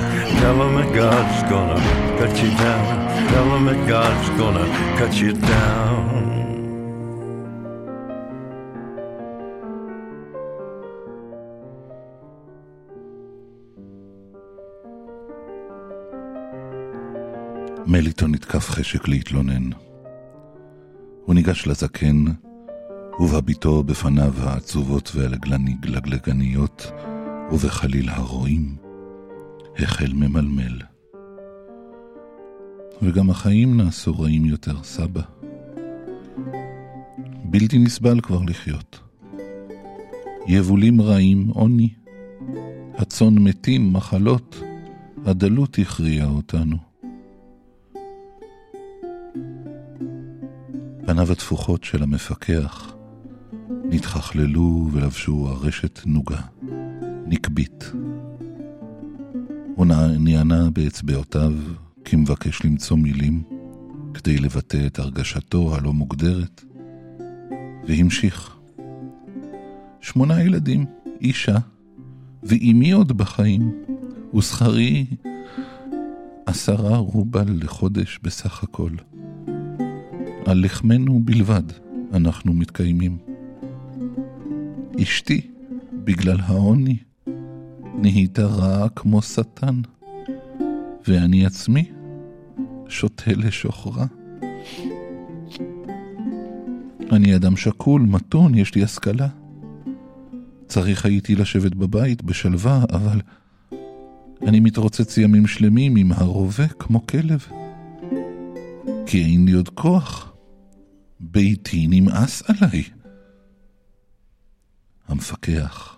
Tell 0.41 0.55
him 0.63 0.76
that 0.76 0.91
God's 0.95 1.43
gonna 1.49 1.80
cut 2.18 2.36
you 2.41 2.49
down. 2.57 3.30
Tell 3.30 3.55
him 3.55 3.66
that 3.66 3.88
God's 3.88 4.30
gonna 4.41 4.66
cut 4.97 5.13
you 5.22 5.34
down. 5.34 6.04
מליטון 17.88 18.31
נתקף 18.31 18.69
חשק 18.69 19.07
להתלונן. 19.07 19.69
הוא 21.25 21.36
ניגש 21.36 21.67
לזקן, 21.67 22.25
ובביטו 23.19 23.83
בפניו 23.83 24.33
העצובות 24.38 25.11
והלגלגניות, 25.15 26.91
ובחליל 27.51 28.09
הרועים, 28.09 28.75
החל 29.79 30.13
ממלמל. 30.13 30.81
וגם 33.01 33.29
החיים 33.29 33.77
נעשו 33.77 34.19
רעים 34.19 34.45
יותר, 34.45 34.83
סבא. 34.83 35.21
בלתי 37.43 37.77
נסבל 37.77 38.21
כבר 38.21 38.41
לחיות. 38.47 38.99
יבולים 40.47 41.01
רעים, 41.01 41.47
עוני. 41.47 41.89
הצאן 42.97 43.36
מתים, 43.38 43.93
מחלות. 43.93 44.61
הדלות 45.25 45.79
הכריעה 45.79 46.27
אותנו. 46.27 46.94
פניו 51.05 51.31
התפוחות 51.31 51.83
של 51.83 52.03
המפקח 52.03 52.93
נתחכללו 53.83 54.89
ולבשו 54.91 55.47
ארשת 55.49 55.99
נוגה, 56.05 56.41
נקבית. 57.25 57.91
הוא 59.75 59.85
נענה 60.19 60.69
באצבעותיו 60.69 61.53
כמבקש 62.05 62.65
למצוא 62.65 62.97
מילים 62.97 63.43
כדי 64.13 64.37
לבטא 64.37 64.87
את 64.87 64.99
הרגשתו 64.99 65.75
הלא 65.75 65.93
מוגדרת, 65.93 66.63
והמשיך. 67.87 68.57
שמונה 70.01 70.41
ילדים, 70.43 70.85
אישה, 71.21 71.57
ואימי 72.43 72.91
עוד 72.91 73.17
בחיים, 73.17 73.71
ושכרי 74.35 75.05
עשרה 76.45 76.97
רובל 76.97 77.59
לחודש 77.61 78.19
בסך 78.23 78.63
הכל. 78.63 78.91
על 80.45 80.65
לחמנו 80.65 81.19
בלבד 81.19 81.63
אנחנו 82.13 82.53
מתקיימים. 82.53 83.17
אשתי, 85.01 85.41
בגלל 85.93 86.37
העוני, 86.39 86.97
נהייתה 87.95 88.45
רעה 88.45 88.89
כמו 88.89 89.21
שטן, 89.21 89.81
ואני 91.07 91.45
עצמי 91.45 91.91
שותה 92.87 93.31
לשוכרה. 93.31 94.05
אני 97.11 97.35
אדם 97.35 97.57
שקול, 97.57 98.01
מתון, 98.01 98.55
יש 98.55 98.75
לי 98.75 98.83
השכלה. 98.83 99.27
צריך 100.67 101.05
הייתי 101.05 101.35
לשבת 101.35 101.75
בבית 101.75 102.23
בשלווה, 102.23 102.83
אבל 102.93 103.21
אני 104.41 104.59
מתרוצץ 104.59 105.17
ימים 105.17 105.47
שלמים 105.47 105.95
עם 105.95 106.11
הרובה 106.11 106.67
כמו 106.67 107.07
כלב. 107.07 107.45
כי 109.05 109.23
אין 109.23 109.45
לי 109.45 109.51
עוד 109.51 109.69
כוח. 109.69 110.34
ביתי 111.20 111.88
נמאס 111.89 112.43
עליי. 112.49 112.84
המפקח 115.07 115.97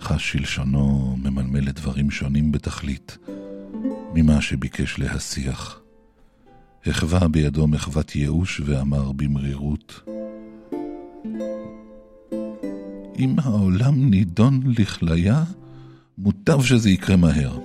חש 0.00 0.32
שלשונו 0.32 1.16
ממלמל 1.16 1.60
לדברים 1.60 2.10
שונים 2.10 2.52
בתכלית 2.52 3.18
ממה 4.14 4.40
שביקש 4.40 4.98
להסיח. 4.98 5.80
החווה 6.86 7.28
בידו 7.28 7.66
מחוות 7.66 8.16
ייאוש 8.16 8.60
ואמר 8.64 9.12
במרירות, 9.12 10.00
אם 13.18 13.36
העולם 13.42 14.10
נידון 14.10 14.60
לכליה, 14.78 15.44
מוטב 16.18 16.62
שזה 16.62 16.90
יקרה 16.90 17.16
מהר. 17.16 17.58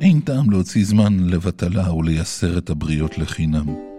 אין 0.00 0.20
טעם 0.20 0.50
להוציא 0.50 0.84
זמן 0.84 1.20
לבטלה 1.20 1.94
ולייסר 1.94 2.58
את 2.58 2.70
הבריות 2.70 3.18
לחינם. 3.18 3.91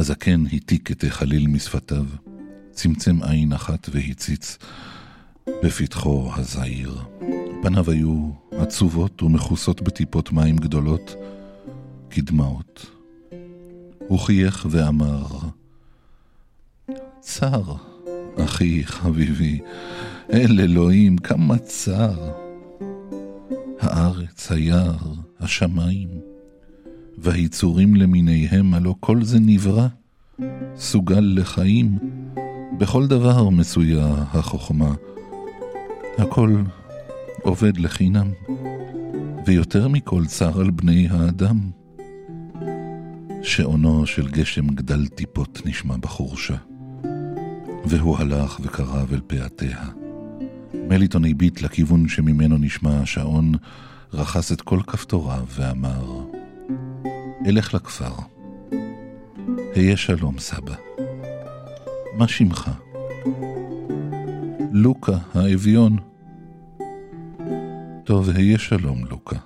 הזקן 0.00 0.44
התיק 0.52 0.90
את 0.90 1.04
החליל 1.04 1.46
משפתיו, 1.46 2.04
צמצם 2.72 3.22
עין 3.22 3.52
אחת 3.52 3.88
והציץ 3.92 4.58
בפתחו 5.64 6.30
הזעיר. 6.36 6.98
פניו 7.62 7.90
היו 7.90 8.30
עצובות 8.52 9.22
ומכוסות 9.22 9.82
בטיפות 9.82 10.32
מים 10.32 10.56
גדולות 10.56 11.14
כדמעות. 12.10 12.86
הוא 14.08 14.18
חייך 14.18 14.66
ואמר, 14.70 15.26
צר, 17.20 17.62
אחי 18.44 18.84
חביבי, 18.84 19.60
אל 20.32 20.60
אלוהים, 20.60 21.18
כמה 21.18 21.58
צר. 21.58 22.32
הארץ, 23.80 24.52
היער, 24.52 24.98
השמיים, 25.40 26.08
והיצורים 27.22 27.96
למיניהם, 27.96 28.74
הלא 28.74 28.94
כל 29.00 29.24
זה 29.24 29.38
נברא, 29.40 29.86
סוגל 30.76 31.32
לחיים. 31.36 31.98
בכל 32.78 33.06
דבר 33.06 33.48
מצויה 33.48 34.06
החוכמה. 34.32 34.94
הכל 36.18 36.56
עובד 37.42 37.78
לחינם, 37.78 38.30
ויותר 39.46 39.88
מכל 39.88 40.26
צר 40.26 40.60
על 40.60 40.70
בני 40.70 41.08
האדם. 41.10 41.60
שעונו 43.42 44.06
של 44.06 44.28
גשם 44.28 44.68
גדל 44.68 45.06
טיפות 45.06 45.62
נשמע 45.64 45.96
בחורשה. 45.96 46.56
והוא 47.84 48.18
הלך 48.18 48.60
וקרב 48.62 49.12
אל 49.12 49.20
פאתיה. 49.26 49.78
מליטון 50.74 51.24
הביט 51.24 51.62
לכיוון 51.62 52.08
שממנו 52.08 52.58
נשמע 52.58 53.00
השעון, 53.00 53.52
רכס 54.12 54.52
את 54.52 54.60
כל 54.60 54.80
כפתוריו 54.86 55.44
ואמר, 55.56 56.19
אלך 57.46 57.74
לכפר. 57.74 58.12
היה 59.74 59.96
שלום, 59.96 60.38
סבא. 60.38 60.74
מה 62.16 62.28
שמך? 62.28 62.70
לוקה, 64.72 65.18
האביון. 65.34 65.96
טוב, 68.04 68.30
היה 68.30 68.58
שלום, 68.58 69.04
לוקה. 69.10 69.36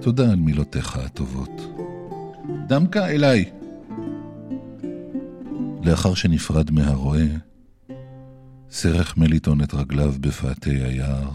תודה 0.00 0.30
על 0.30 0.36
מילותיך 0.36 0.96
הטובות. 0.96 1.80
דמקה 2.66 3.06
אליי. 3.06 3.50
לאחר 5.84 6.14
שנפרד 6.14 6.70
מהרועה, 6.70 7.26
סירך 8.70 9.16
מליטון 9.16 9.62
את 9.62 9.74
רגליו 9.74 10.12
בפאתי 10.20 10.70
היער, 10.70 11.30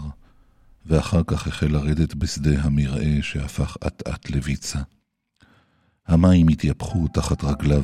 ואחר 0.86 1.22
כך 1.26 1.46
החל 1.46 1.66
לרדת 1.66 2.14
בשדה 2.14 2.62
המרעה 2.62 3.22
שהפך 3.22 3.76
אט-אט 3.86 4.30
לביצה. 4.30 4.78
המים 6.10 6.48
התייפחו 6.48 7.08
תחת 7.08 7.44
רגליו, 7.44 7.82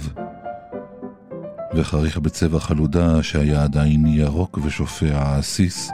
וחריך 1.74 2.18
בצבע 2.18 2.59
חלודה 2.59 3.22
שהיה 3.22 3.62
עדיין 3.62 4.07
ירוק 4.07 4.59
ושופע 4.64 5.37
עסיס, 5.39 5.91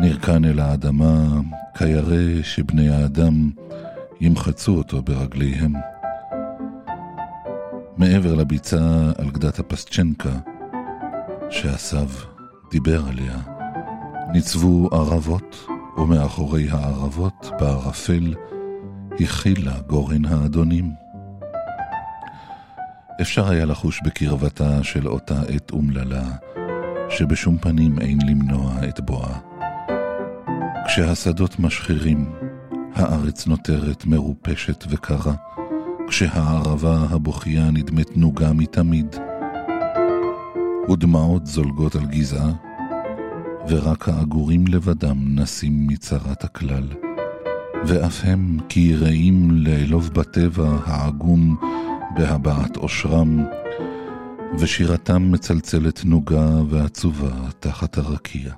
נרקן 0.00 0.44
אל 0.44 0.60
האדמה 0.60 1.40
כירא 1.78 2.42
שבני 2.42 2.88
האדם 2.88 3.50
ימחצו 4.20 4.76
אותו 4.76 5.02
ברגליהם. 5.02 5.72
מעבר 7.96 8.34
לביצה 8.34 9.12
על 9.18 9.30
גדת 9.30 9.58
הפסצ'נקה, 9.58 10.38
שעשו 11.50 11.96
דיבר 12.70 13.02
עליה, 13.08 13.38
ניצבו 14.32 14.88
ערבות, 14.92 15.66
ומאחורי 15.96 16.70
הערבות, 16.70 17.50
בערפל, 17.60 18.34
הכילה 19.20 19.80
גורן 19.86 20.24
האדונים. 20.24 21.03
אפשר 23.20 23.48
היה 23.48 23.64
לחוש 23.64 24.00
בקרבתה 24.04 24.82
של 24.82 25.08
אותה 25.08 25.42
עת 25.48 25.70
אומללה, 25.70 26.22
שבשום 27.08 27.58
פנים 27.58 27.98
אין 27.98 28.18
למנוע 28.28 28.74
את 28.88 29.00
בואה. 29.00 29.38
כשהשדות 30.86 31.58
משחירים, 31.58 32.32
הארץ 32.94 33.46
נותרת 33.46 34.06
מרופשת 34.06 34.84
וקרה, 34.88 35.34
כשהערבה 36.08 37.06
הבוכייה 37.10 37.70
נדמת 37.70 38.16
נוגה 38.16 38.52
מתמיד, 38.52 39.16
ודמעות 40.90 41.46
זולגות 41.46 41.94
על 41.94 42.06
גזעה, 42.06 42.50
ורק 43.68 44.08
העגורים 44.08 44.66
לבדם 44.66 45.38
נסים 45.38 45.86
מצרת 45.86 46.44
הכלל, 46.44 46.88
ואף 47.86 48.20
הם 48.24 48.58
כי 48.68 48.80
יראים 48.80 49.50
לאלוב 49.50 50.10
בטבע 50.14 50.78
העגום 50.86 51.56
בהבעת 52.14 52.76
עושרם, 52.76 53.44
ושירתם 54.58 55.32
מצלצלת 55.32 56.04
נוגה 56.04 56.62
ועצובה 56.70 57.50
תחת 57.60 57.98
הרקיע. 57.98 58.54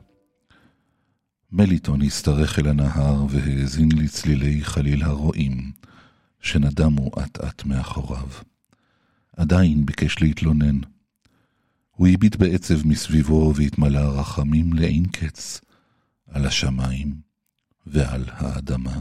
מליטון 1.53 2.03
השתרך 2.03 2.59
אל 2.59 2.69
הנהר 2.69 3.27
והאזין 3.31 3.89
לצלילי 3.93 4.65
חליל 4.65 5.03
הרועים, 5.03 5.73
שנדמו 6.41 7.11
אט-אט 7.23 7.65
מאחוריו. 7.65 8.29
עדיין 9.37 9.87
ביקש 9.87 10.21
להתלונן. 10.21 10.81
הוא 11.91 12.09
הביט 12.09 12.37
בעצב 12.37 12.87
מסביבו 12.87 13.53
והתמלא 13.57 14.21
רחמים 14.21 14.73
לאין 14.73 15.07
קץ 15.07 15.61
על 16.31 16.47
השמיים 16.47 17.15
ועל 17.87 18.25
האדמה, 18.29 18.99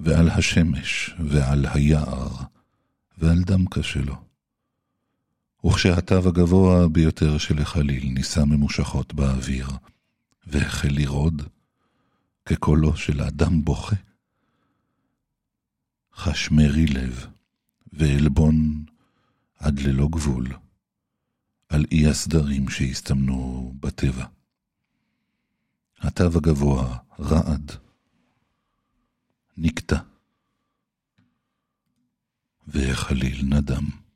ועל 0.00 0.28
השמש 0.28 1.14
ועל 1.18 1.66
היער 1.74 2.28
ועל 3.18 3.42
דמקה 3.42 3.82
שלו. 3.82 4.16
וכשהתו 5.66 6.28
הגבוה 6.28 6.88
ביותר 6.88 7.38
של 7.38 7.62
החליל 7.62 8.12
נישא 8.12 8.40
ממושכות 8.40 9.14
באוויר, 9.14 9.68
והחל 10.46 10.88
לרעוד, 10.90 11.42
כקולו 12.44 12.96
של 12.96 13.22
אדם 13.22 13.64
בוכה, 13.64 13.96
חש 16.14 16.50
מרי 16.50 16.86
לב 16.86 17.26
ועלבון 17.92 18.84
עד 19.58 19.80
ללא 19.80 20.08
גבול 20.10 20.46
על 21.68 21.84
אי 21.92 22.06
הסדרים 22.06 22.68
שהסתמנו 22.68 23.72
בטבע. 23.80 24.24
התו 25.98 26.24
הגבוה 26.24 26.98
רעד, 27.20 27.72
נקטע. 29.56 29.98
והחליל 32.68 33.44
נדם. 33.44 34.07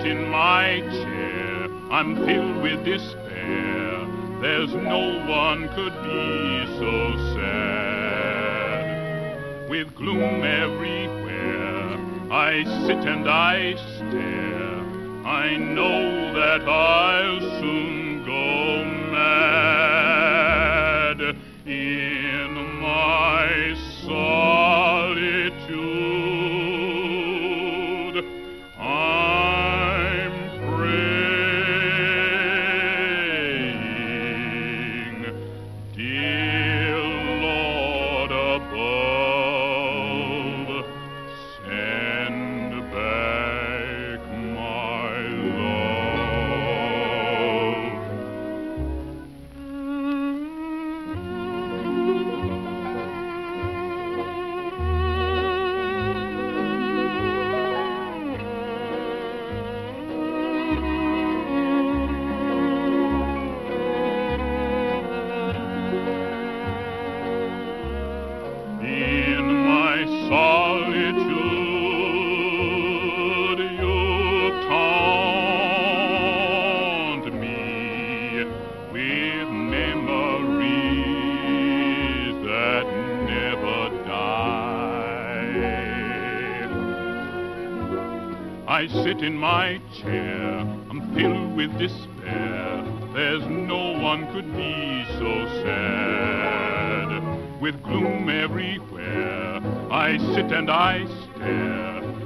Sit 0.00 0.10
in 0.10 0.30
my 0.30 0.80
chair, 0.80 1.68
I'm 1.90 2.14
filled 2.24 2.62
with 2.62 2.84
despair. 2.84 4.06
There's 4.40 4.72
no 4.74 5.24
one 5.28 5.68
could 5.74 5.92
be 6.02 6.66
so 6.78 7.16
sad. 7.34 8.80
With 9.68 9.94
gloom 9.94 10.42
everywhere, 10.44 11.98
I 12.32 12.64
sit 12.86 13.04
and 13.06 13.28
I 13.28 13.74
stare. 13.96 14.80
I 15.26 15.56
know 15.56 16.32
that 16.34 16.68
I'll 16.68 17.40
soon 17.60 18.24
go 18.24 18.84
mad 19.12 19.59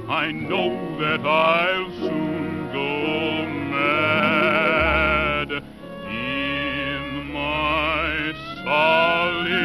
I 0.07 0.31
know 0.31 0.99
that 0.99 1.25
I'll 1.25 1.91
soon 1.93 2.71
go 2.71 3.45
mad 3.71 5.51
in 6.07 7.33
my 7.33 8.33
solitude. 8.63 9.64